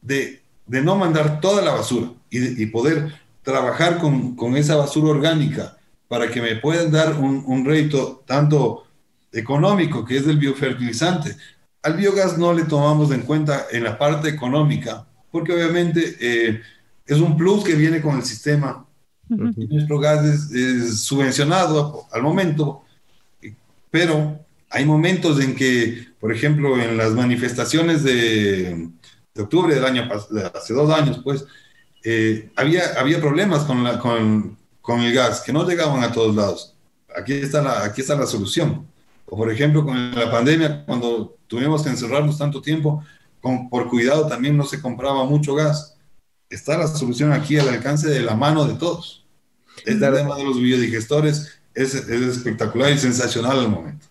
[0.00, 5.10] de, de no mandar toda la basura y, y poder trabajar con, con, esa basura
[5.10, 5.76] orgánica
[6.08, 8.86] para que me puedan dar un, un rédito tanto
[9.32, 11.36] económico, que es del biofertilizante.
[11.82, 15.05] Al biogás no le tomamos en cuenta en la parte económica,
[15.36, 16.62] porque obviamente eh,
[17.04, 18.86] es un plus que viene con el sistema.
[19.28, 19.68] Uh -huh.
[19.68, 22.82] Nuestro gas es, es, subvencionado al momento,
[23.90, 28.88] pero hay momentos en que, por ejemplo, en las manifestaciones de,
[29.34, 31.44] de octubre del año, de hace dos años, pues,
[32.02, 36.34] eh, había, había problemas con, la, con, con, el gas, que no llegaban a todos
[36.34, 36.74] lados.
[37.14, 38.86] Aquí está la, aquí está la solución.
[39.26, 43.04] O, por ejemplo, con la pandemia, cuando tuvimos que encerrarnos tanto tiempo,
[43.46, 45.96] con, por cuidado también no se compraba mucho gas.
[46.50, 49.24] Está la solución aquí al alcance de la mano de todos.
[49.84, 54.06] El tema de los biodigestores es, es espectacular y sensacional al momento.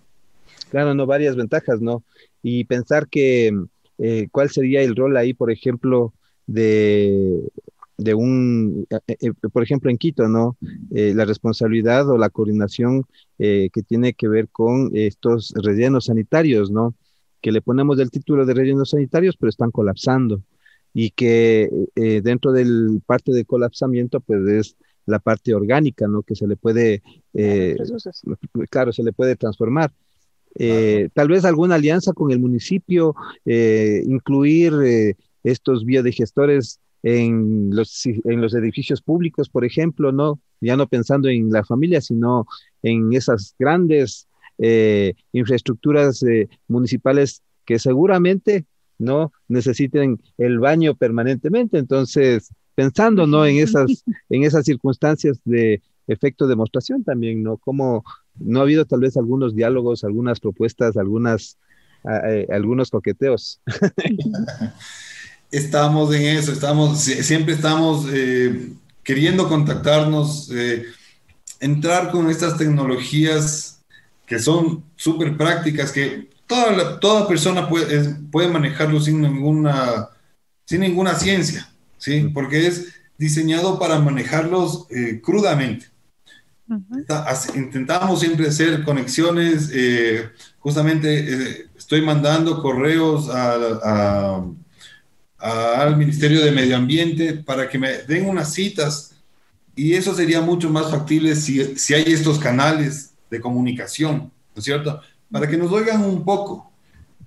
[0.70, 2.02] Claro, no, varias ventajas, ¿no?
[2.42, 3.54] Y pensar que
[3.98, 6.14] eh, cuál sería el rol ahí, por ejemplo,
[6.48, 7.42] de,
[7.98, 10.56] de un, eh, eh, por ejemplo, en Quito, ¿no?
[10.92, 13.06] La responsabilidad o la coordinación
[13.38, 16.96] que tiene que ver con estos rellenos sanitarios, ¿no?
[17.46, 20.42] Que le ponemos el título de rellenos sanitarios, pero están colapsando.
[20.94, 24.76] Y que eh, dentro del parte de colapsamiento, pues es
[25.06, 26.24] la parte orgánica, ¿no?
[26.24, 27.04] Que se le puede,
[28.72, 29.92] claro, se le puede transformar.
[30.58, 33.14] Eh, tal vez alguna alianza con el municipio,
[33.46, 40.40] eh, incluir eh, estos biodigestores en los, en los edificios públicos, por ejemplo, ¿no?
[40.62, 42.48] Ya no pensando en la familia, sino
[42.82, 44.28] en esas grandes
[45.32, 46.24] infraestructuras
[46.68, 48.66] municipales que seguramente
[48.98, 51.78] no necesiten el baño permanentemente.
[51.78, 53.46] Entonces, pensando, ¿no?
[53.46, 57.58] En esas, en esas circunstancias de efecto demostración también, ¿no?
[57.58, 58.04] Como
[58.36, 61.58] no ha habido tal vez algunos diálogos, algunas propuestas, algunas,
[62.28, 63.62] eh, algunos coqueteos.
[65.52, 68.72] estamos en eso, estamos, siempre estamos eh,
[69.04, 70.86] queriendo contactarnos, eh,
[71.60, 73.75] entrar con estas tecnologías
[74.26, 80.10] que son súper prácticas, que toda, la, toda persona puede, puede manejarlo sin ninguna,
[80.66, 82.30] sin ninguna ciencia, ¿sí?
[82.34, 85.88] Porque es diseñado para manejarlos eh, crudamente.
[86.68, 87.56] Uh -huh.
[87.56, 93.54] Intentamos siempre hacer conexiones, eh, justamente eh, estoy mandando correos a,
[93.84, 94.46] a,
[95.38, 99.12] a, al Ministerio de Medio Ambiente para que me den unas citas
[99.76, 104.64] y eso sería mucho más factible si, si hay estos canales de comunicación, ¿no es
[104.64, 105.02] cierto?
[105.30, 106.72] Para que nos oigan un poco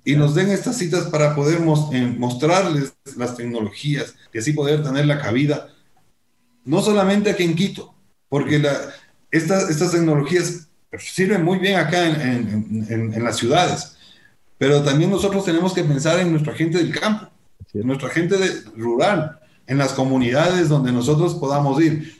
[0.04, 4.82] y nos den estas citas para poder mos eh, mostrarles las tecnologías y así poder
[4.82, 5.68] tener la cabida,
[6.64, 7.94] no solamente aquí en Quito,
[8.28, 8.72] porque la,
[9.30, 13.96] estas, estas tecnologías sirven muy bien acá en, en, en, en, las ciudades,
[14.56, 17.28] pero también nosotros tenemos que pensar en nuestra gente del campo,
[17.74, 22.18] en nuestra gente de, rural, en las comunidades donde nosotros podamos ir.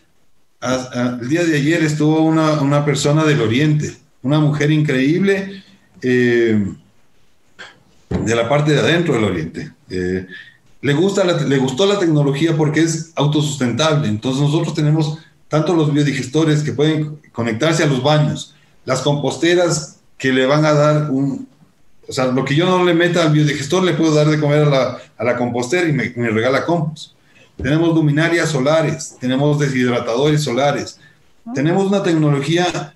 [0.60, 5.62] A, el día de ayer estuvo una, una, persona del Oriente, una mujer increíble
[6.02, 6.74] eh,
[8.08, 9.72] de la parte de adentro del Oriente.
[9.88, 10.26] Eh,
[10.80, 15.92] le, gusta la, le gustó la tecnología porque es autosustentable, entonces nosotros tenemos tanto los
[15.92, 18.54] biodigestores que pueden conectarse a los baños,
[18.84, 21.46] las composteras que le van a dar un,
[22.08, 24.62] o sea, lo que yo no le meta al biodigestor le puedo dar de comer
[24.62, 27.12] a la, a la compostera y me, me, regala compost.
[27.58, 30.98] Tenemos luminarias solares, tenemos deshidratadores solares,
[31.44, 31.54] uh -huh.
[31.54, 32.94] tenemos una tecnología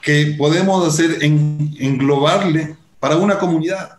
[0.00, 3.98] que podemos hacer en, englobarle para una comunidad,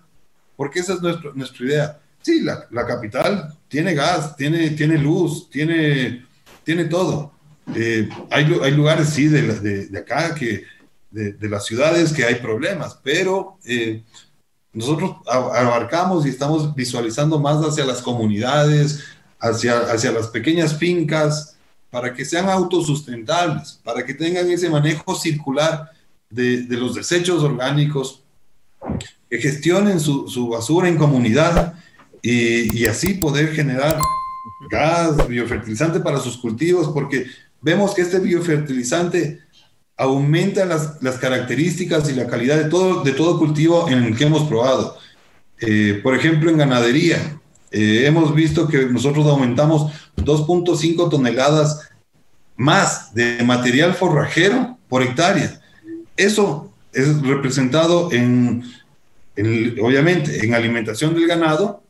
[0.56, 2.00] porque esa es nuestro, nuestra idea.
[2.22, 6.26] Sí, la, la capital tiene gas, tiene, tiene luz, tiene,
[6.64, 7.32] tiene todo,
[7.76, 10.64] eh, hay, hay, lugares, sí, de, de, de acá, que,
[11.10, 14.04] de, de, las ciudades que hay problemas, pero eh,
[14.74, 19.04] nosotros abarcamos y estamos visualizando más hacia las comunidades,
[19.42, 21.58] hacia, hacia las pequeñas fincas,
[21.90, 25.92] para que sean autosustentables, para que tengan ese manejo circular
[26.30, 28.24] de, de los desechos orgánicos.
[29.30, 31.76] que gestionen su, su basura en comunidad
[32.22, 34.00] y, y así poder generar
[34.70, 37.26] gas, biofertilizante para sus cultivos, porque
[37.62, 39.40] vemos que este biofertilizante
[39.98, 44.24] aumenta las, las, características y la calidad de todo, de todo cultivo en el que
[44.24, 44.98] hemos probado.
[45.60, 47.40] Eh, por ejemplo, en ganadería,
[47.72, 51.90] eh, hemos visto que nosotros aumentamos 2.5 toneladas
[52.58, 55.62] más de material forrajero por hectárea.
[56.18, 58.64] Eso es representado en,
[59.38, 61.82] en obviamente, en alimentación del ganado,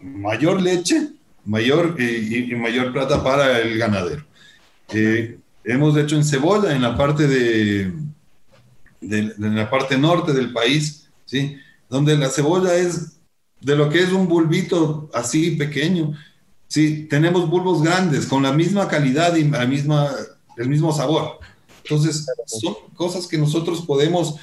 [0.00, 1.10] mayor leche,
[1.44, 4.24] mayor eh, y, mayor plata para el ganadero.
[4.92, 7.92] Eh, hemos hecho en cebolla, en la parte de,
[9.00, 11.56] de, de, la parte norte del país, ¿sí?
[11.88, 13.14] Donde la cebolla es
[13.64, 16.12] de lo que es un bulbito así pequeño,
[16.68, 17.06] ¿sí?
[17.08, 20.10] Tenemos bulbos grandes con la misma calidad y la misma,
[20.56, 21.38] el mismo sabor.
[21.82, 24.36] Entonces, son cosas que nosotros podemos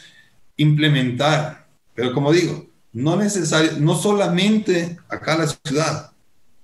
[0.58, 6.12] implementar, pero como digo, no necesario, no solamente acá en la ciudad,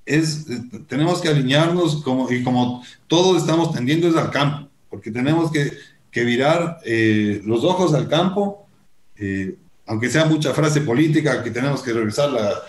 [0.05, 0.45] es,
[0.87, 5.73] tenemos que alinearnos como, y como todos estamos tendiendo es al campo, porque tenemos que,
[6.11, 8.67] que virar eh, los ojos al campo,
[9.15, 12.61] eh, aunque sea mucha frase política, que tenemos que regresar la,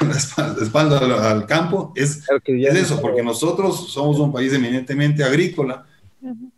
[0.06, 4.52] la espalda, espalda al, al, campo, es, claro es eso, porque nosotros somos un país
[4.52, 5.86] eminentemente agrícola.
[6.20, 6.50] Uh -huh.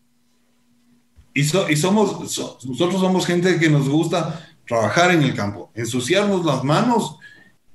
[1.33, 5.71] Y, so, y somos, so, nosotros somos gente que nos gusta trabajar en el campo,
[5.75, 7.17] ensuciarnos las manos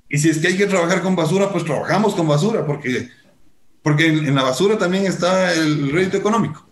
[0.09, 3.09] y si es que hay que trabajar con basura, pues trabajamos con basura, porque,
[3.81, 6.65] porque en, en la basura también está el rédito económico.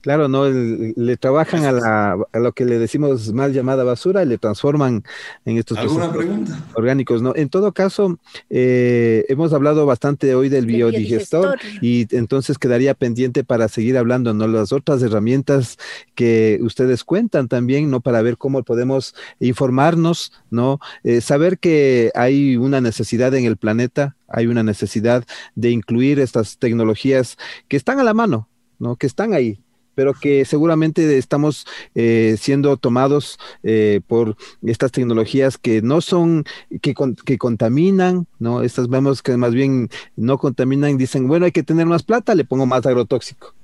[0.00, 4.26] Claro, no, le trabajan a, la, a, lo que le decimos mal llamada basura y
[4.26, 5.04] le transforman
[5.44, 6.58] en estos ¿Alguna pregunta?
[6.74, 7.22] orgánicos.
[7.22, 8.18] No, en todo caso,
[8.48, 14.34] eh, hemos hablado bastante hoy del biodigestor, biodigestor, y entonces quedaría pendiente para seguir hablando,
[14.34, 14.46] ¿no?
[14.46, 15.76] Las otras herramientas
[16.14, 18.00] que ustedes cuentan también, ¿no?
[18.00, 20.80] Para ver cómo podemos informarnos, ¿no?
[21.04, 26.58] Eh, saber que hay una necesidad en el planeta, hay una necesidad de incluir estas
[26.58, 27.36] tecnologías
[27.68, 28.48] que están a la mano,
[28.80, 28.96] ¿no?
[28.96, 29.60] que están ahí,
[29.94, 36.44] pero que seguramente estamos eh, siendo tomados eh, por estas tecnologías que no son,
[36.82, 38.62] que, con, que, contaminan, ¿no?
[38.62, 42.44] Estas vemos que más bien no contaminan, dicen, bueno, hay que tener más plata, le
[42.44, 43.54] pongo más agrotóxico.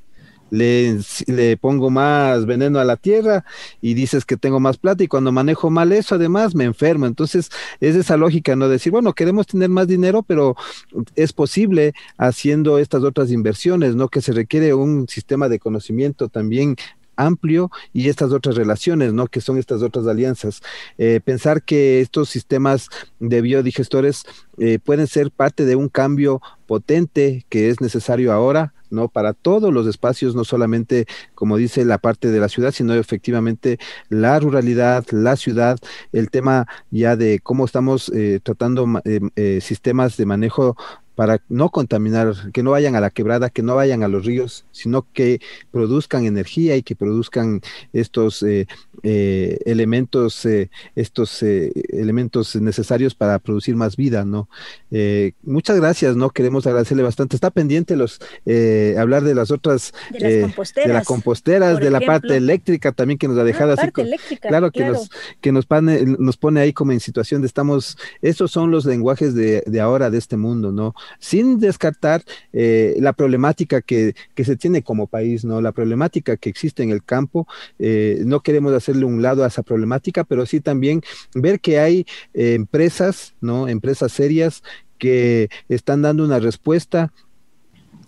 [0.51, 3.45] Le, pongo más veneno a la tierra
[3.81, 7.07] y dices que tengo más plata y cuando manejo mal eso además me enfermo.
[7.07, 8.69] Entonces es esa lógica, ¿no?
[8.69, 10.57] Decir, bueno, queremos tener más dinero, pero
[11.15, 14.09] es posible haciendo estas otras inversiones, ¿no?
[14.09, 16.77] Que se requiere un sistema de conocimiento también
[17.17, 19.27] amplio y estas otras relaciones, ¿no?
[19.27, 20.63] Que son estas otras alianzas.
[20.99, 22.89] Eh, pensar que estos sistemas
[23.19, 24.25] de biodigestores
[24.59, 29.09] eh, pueden ser parte de un cambio potente que es necesario ahora, ¿no?
[29.09, 33.79] Para todos los espacios, no solamente, como dice, la parte de la ciudad, sino efectivamente
[34.09, 35.79] la ruralidad, la ciudad,
[36.13, 40.77] el tema ya de cómo estamos eh, tratando eh, sistemas de manejo
[41.17, 44.67] para no contaminar, que no vayan a la quebrada, que no vayan a los ríos,
[44.71, 45.41] sino que
[45.73, 47.63] produzcan energía y que produzcan
[47.95, 48.69] estos eh,
[49.03, 54.49] eh, elementos, eh, estos elementos necesarios para producir más vida, ¿no?
[55.43, 56.31] muchas gracias, ¿no?
[56.31, 57.37] Queremos agradecerle bastante.
[57.37, 58.21] Está pendiente los
[58.99, 63.19] hablar de las otras, de las composteras, de, la composteras, de la parte eléctrica también
[63.19, 63.91] que nos ha dejado ah, así.
[63.91, 65.11] Con, eléctrica, claro, que nos,
[65.41, 69.35] que nos pone, nos pone ahí como en situación de estamos, estos son los lenguajes
[69.35, 70.95] de, de ahora, de este mundo, ¿no?
[71.19, 75.61] Sin descartar eh, la problemática que, que, se tiene como país, ¿no?
[75.61, 77.47] La problemática que existe en el campo,
[77.79, 81.03] eh, no queremos hacerle un lado a esa problemática, pero sí también
[81.35, 83.69] ver que hay eh, empresas, ¿no?
[83.69, 84.63] Empresas serias
[84.99, 87.13] que están dando una respuesta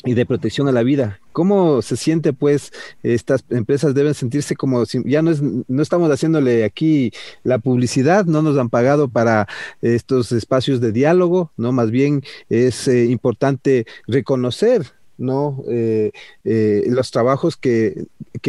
[0.05, 1.21] y de protección a la vida.
[1.39, 2.73] ¿Cómo se siente, pues,
[3.05, 7.13] estas empresas deben sentirse como si ya no, es, no estamos haciéndole aquí
[7.45, 9.47] la publicidad, no nos han pagado para
[9.81, 11.71] estos espacios de diálogo, ¿no?
[11.71, 14.83] Más bien es eh, importante reconocer
[15.17, 15.63] ¿no?
[15.71, 16.11] Eh,
[16.43, 18.07] eh, los trabajos que,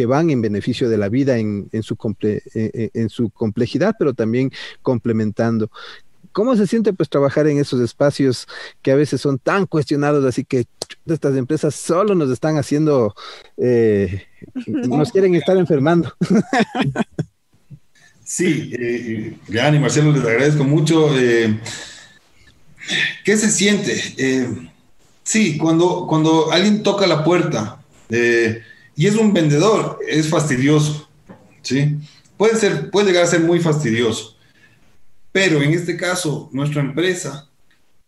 [0.08, 1.82] van en beneficio de la vida en, en,
[2.94, 4.50] en, su complejidad, pero también
[4.82, 5.70] complementando.
[6.32, 8.46] ¿Cómo se siente pues trabajar en esos espacios
[8.82, 10.66] que a veces son tan cuestionados, así que
[11.06, 13.14] estas empresas solo nos están haciendo,
[13.56, 14.26] eh,
[14.66, 16.14] nos quieren estar enfermando?
[18.30, 21.18] Sí, eh, Leán y Marcelo, les agradezco mucho.
[21.18, 21.58] Eh,
[23.24, 24.00] ¿Qué se siente?
[24.16, 24.48] Eh,
[25.24, 28.62] sí, cuando, cuando alguien toca la puerta eh,
[28.94, 31.08] y es un vendedor, es fastidioso.
[31.62, 31.96] ¿sí?
[32.36, 34.36] Puede, ser, puede llegar a ser muy fastidioso.
[35.32, 37.48] Pero en este caso, nuestra empresa,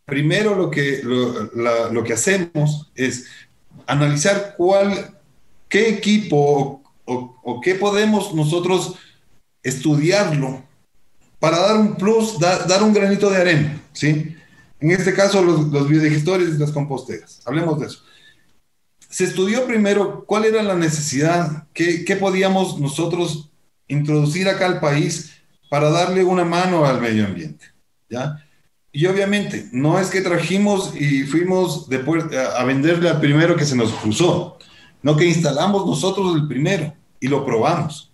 [0.05, 3.27] primero lo que, lo, que hacemos es
[3.87, 5.19] analizar cuál,
[5.69, 8.95] qué equipo o, qué podemos nosotros
[9.63, 10.65] estudiarlo
[11.39, 14.37] para dar un plus, da- dar un granito de arena, ¿sí?
[14.81, 15.89] En este caso, los, los
[16.57, 17.41] y las composteras.
[17.45, 18.01] Hablemos de eso.
[19.09, 23.51] Se estudió primero cuál era la necesidad, qué, qué podíamos nosotros
[23.87, 25.33] introducir acá al país
[25.73, 27.65] para darle una mano al medio ambiente,
[28.11, 28.45] ¿ya?
[28.93, 31.97] Y obviamente, no es que trajimos y fuimos de
[32.55, 34.59] a venderle al primero que se nos cruzó,
[35.01, 38.13] no que instalamos nosotros el primero y lo probamos.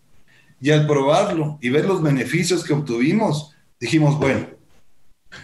[0.61, 4.47] Y al probarlo y ver los beneficios que obtuvimos, dijimos, bueno,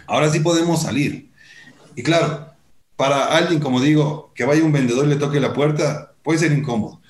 [0.07, 1.29] ahora sí podemos salir.
[1.97, 2.53] Y claro,
[2.95, 6.53] para alguien, como digo, que vaya un vendedor y le toque la puerta, puede ser
[6.53, 7.01] incómodo.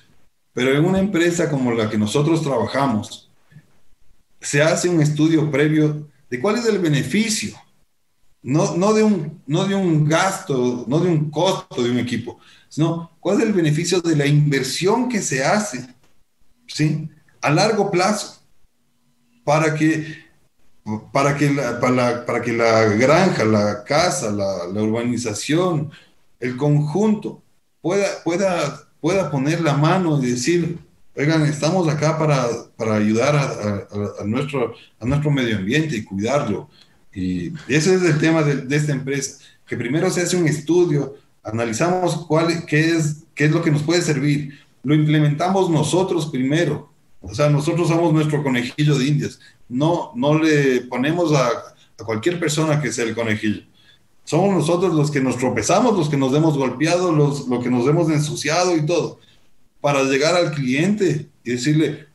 [0.51, 3.24] Pero en una empresa como la que nosotros trabajamos,
[4.45, 7.55] se hace un estudio previo de cuál es el beneficio,
[8.43, 12.39] no, no, de un, no de un gasto, no de un costo de un equipo,
[12.69, 15.87] sino cuál es el beneficio de la inversión que se hace,
[16.67, 17.09] ¿sí?
[17.41, 18.41] A largo plazo,
[19.43, 20.25] para que,
[21.11, 25.91] para que, la, para la- para que la granja, la casa, la, la urbanización,
[26.39, 27.43] el conjunto
[27.81, 30.79] pueda, pueda, pueda poner la mano y decir,
[31.15, 32.47] oigan, estamos acá para,
[32.77, 36.69] para ayudar a, a- a nuestro, a nuestro medio ambiente y cuidarlo.
[37.13, 41.15] Y ese es el tema de, de esta empresa, que primero se hace un estudio,
[41.43, 46.89] analizamos cuál, qué, es, qué es lo que nos puede servir, lo implementamos nosotros primero,
[47.21, 49.39] o sea, nosotros somos nuestro conejillo de indias,
[49.69, 53.61] no, no le ponemos a, a cualquier persona que sea el conejillo.
[54.25, 57.87] Somos nosotros los que nos tropezamos, los que nos hemos golpeado, los, los que nos
[57.87, 59.19] hemos ensuciado y todo,
[59.85, 62.07] para llegar al cliente y decirle,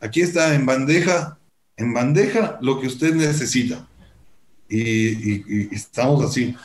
[0.00, 1.38] aquí está en bandeja,
[1.76, 3.86] en bandeja lo que usted necesita.
[4.68, 6.56] Y, y- estamos así.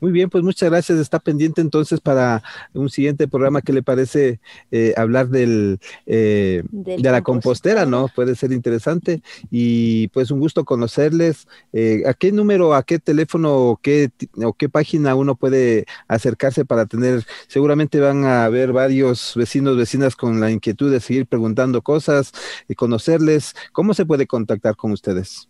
[0.00, 0.98] Muy bien, pues muchas gracias.
[0.98, 2.42] Está pendiente entonces para
[2.72, 4.40] un siguiente programa que le parece
[4.70, 8.08] eh, hablar del, eh, Del de la compostera, ¿no?
[8.14, 9.22] Puede ser interesante.
[9.50, 11.46] Y pues un gusto conocerles.
[11.72, 14.10] Eh, ¿A qué número, a qué teléfono o qué,
[14.42, 17.24] o qué página uno puede acercarse para tener?
[17.48, 22.32] Seguramente van a haber varios vecinos, vecinas con la inquietud de seguir preguntando cosas
[22.68, 23.54] y conocerles.
[23.72, 25.48] ¿Cómo se puede contactar con ustedes?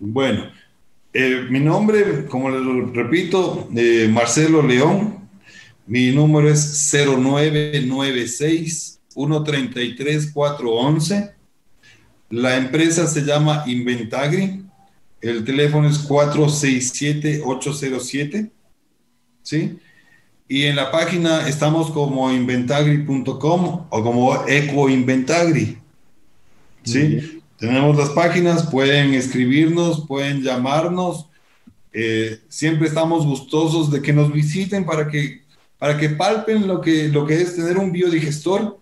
[0.00, 0.50] Bueno,
[1.14, 5.24] eh, mi nombre, como les repito, eh, Marcelo León.
[5.86, 11.30] Mi número es 0996 133 411.
[12.30, 14.64] La empresa se llama Inventagri.
[15.20, 18.50] El teléfono es 467-807.
[19.42, 19.78] ¿Sí?
[20.48, 25.78] Y en la página estamos como inventagri.com o como Ecoinventagri.
[26.82, 27.33] ¿Sí?
[27.58, 31.26] Tenemos las páginas, pueden escribirnos, pueden llamarnos.
[31.92, 35.42] Eh, siempre estamos gustosos de que nos visiten para que,
[35.78, 38.78] para que palpen lo que, lo que es tener un biodigestor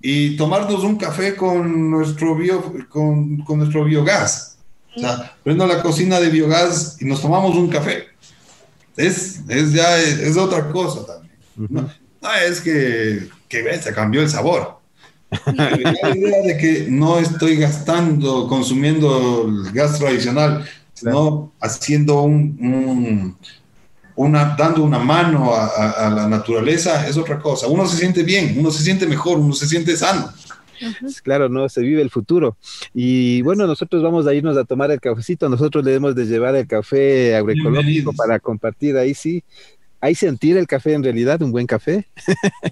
[0.00, 4.58] y tomarnos un café con nuestro, bio, con, con nuestro biogás.
[4.96, 8.08] O sea, prendo la cocina de biogás y nos tomamos un café.
[8.96, 11.32] Es, es ya es, es otra cosa también.
[11.56, 11.90] No,
[12.20, 14.81] no es que, que se cambió el sabor.
[15.54, 20.64] La idea de que no estoy gastando, consumiendo el gas tradicional,
[20.94, 23.36] sino haciendo un, un-
[24.14, 27.66] una, dando una mano a, a- a la naturaleza, es otra cosa.
[27.66, 30.30] Uno se siente bien, uno se siente mejor, uno se siente sano.
[31.22, 32.56] Claro, no, se vive el futuro.
[32.92, 36.56] Y bueno, nosotros vamos a irnos a tomar el cafecito, nosotros le debemos de llevar
[36.56, 39.42] el café agroecológico para compartir ahí sí.
[40.02, 42.08] Ahí sentir el café en realidad, un buen café.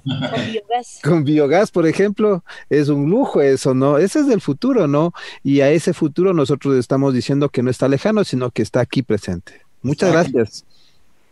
[0.04, 0.98] Con biogás.
[1.02, 3.98] Con biogás, por ejemplo, es un lujo eso, ¿no?
[3.98, 5.12] Ese es el futuro, ¿no?
[5.44, 9.02] Y a ese futuro nosotros estamos diciendo que no está lejano, sino que está aquí
[9.02, 9.62] presente.
[9.80, 10.32] Muchas Está aquí.
[10.32, 10.64] gracias.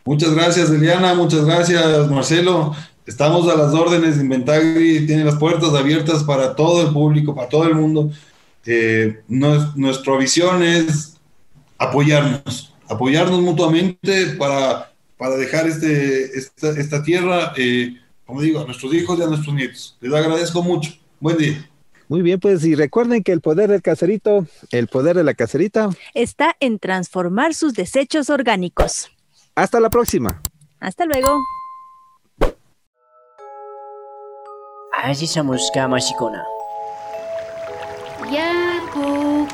[0.04, 1.14] Muchas gracias, Eliana.
[1.14, 2.74] Muchas gracias, Marcelo.
[3.04, 4.18] Estamos a las órdenes.
[4.18, 8.10] Inventagri tiene las puertas abiertas para todo el público, para todo el mundo.
[8.66, 11.16] Eh, nos- nuestra visión es
[11.78, 18.94] apoyarnos, apoyarnos mutuamente para, para dejar este, esta, esta tierra, eh, como digo, a nuestros
[18.94, 19.98] hijos y a nuestros nietos.
[20.00, 20.92] Les agradezco mucho.
[21.20, 21.68] Buen día.
[22.08, 25.90] Muy bien, pues y recuerden que el poder del caserito, el poder de la caserita.
[26.14, 29.10] Está en transformar sus desechos orgánicos.
[29.54, 30.40] Hasta la próxima.
[30.80, 31.36] Hasta luego.
[35.02, 36.44] Aziza Muska Mashikuna.
[38.32, 39.46] Yaku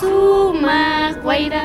[0.00, 1.64] sumaq wayra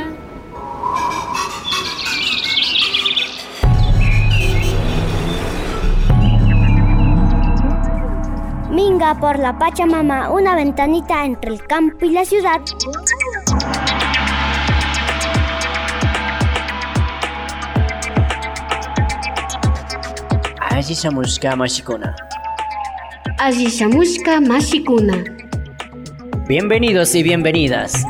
[8.72, 12.60] Minga por la Pachamama, una ventanita entre el campo y la ciudad.
[20.60, 22.14] Aziza Muska Mashikuna.
[23.38, 25.24] Allishamushka mashikuna.
[26.48, 28.06] Bienvenidos y bienvenidas.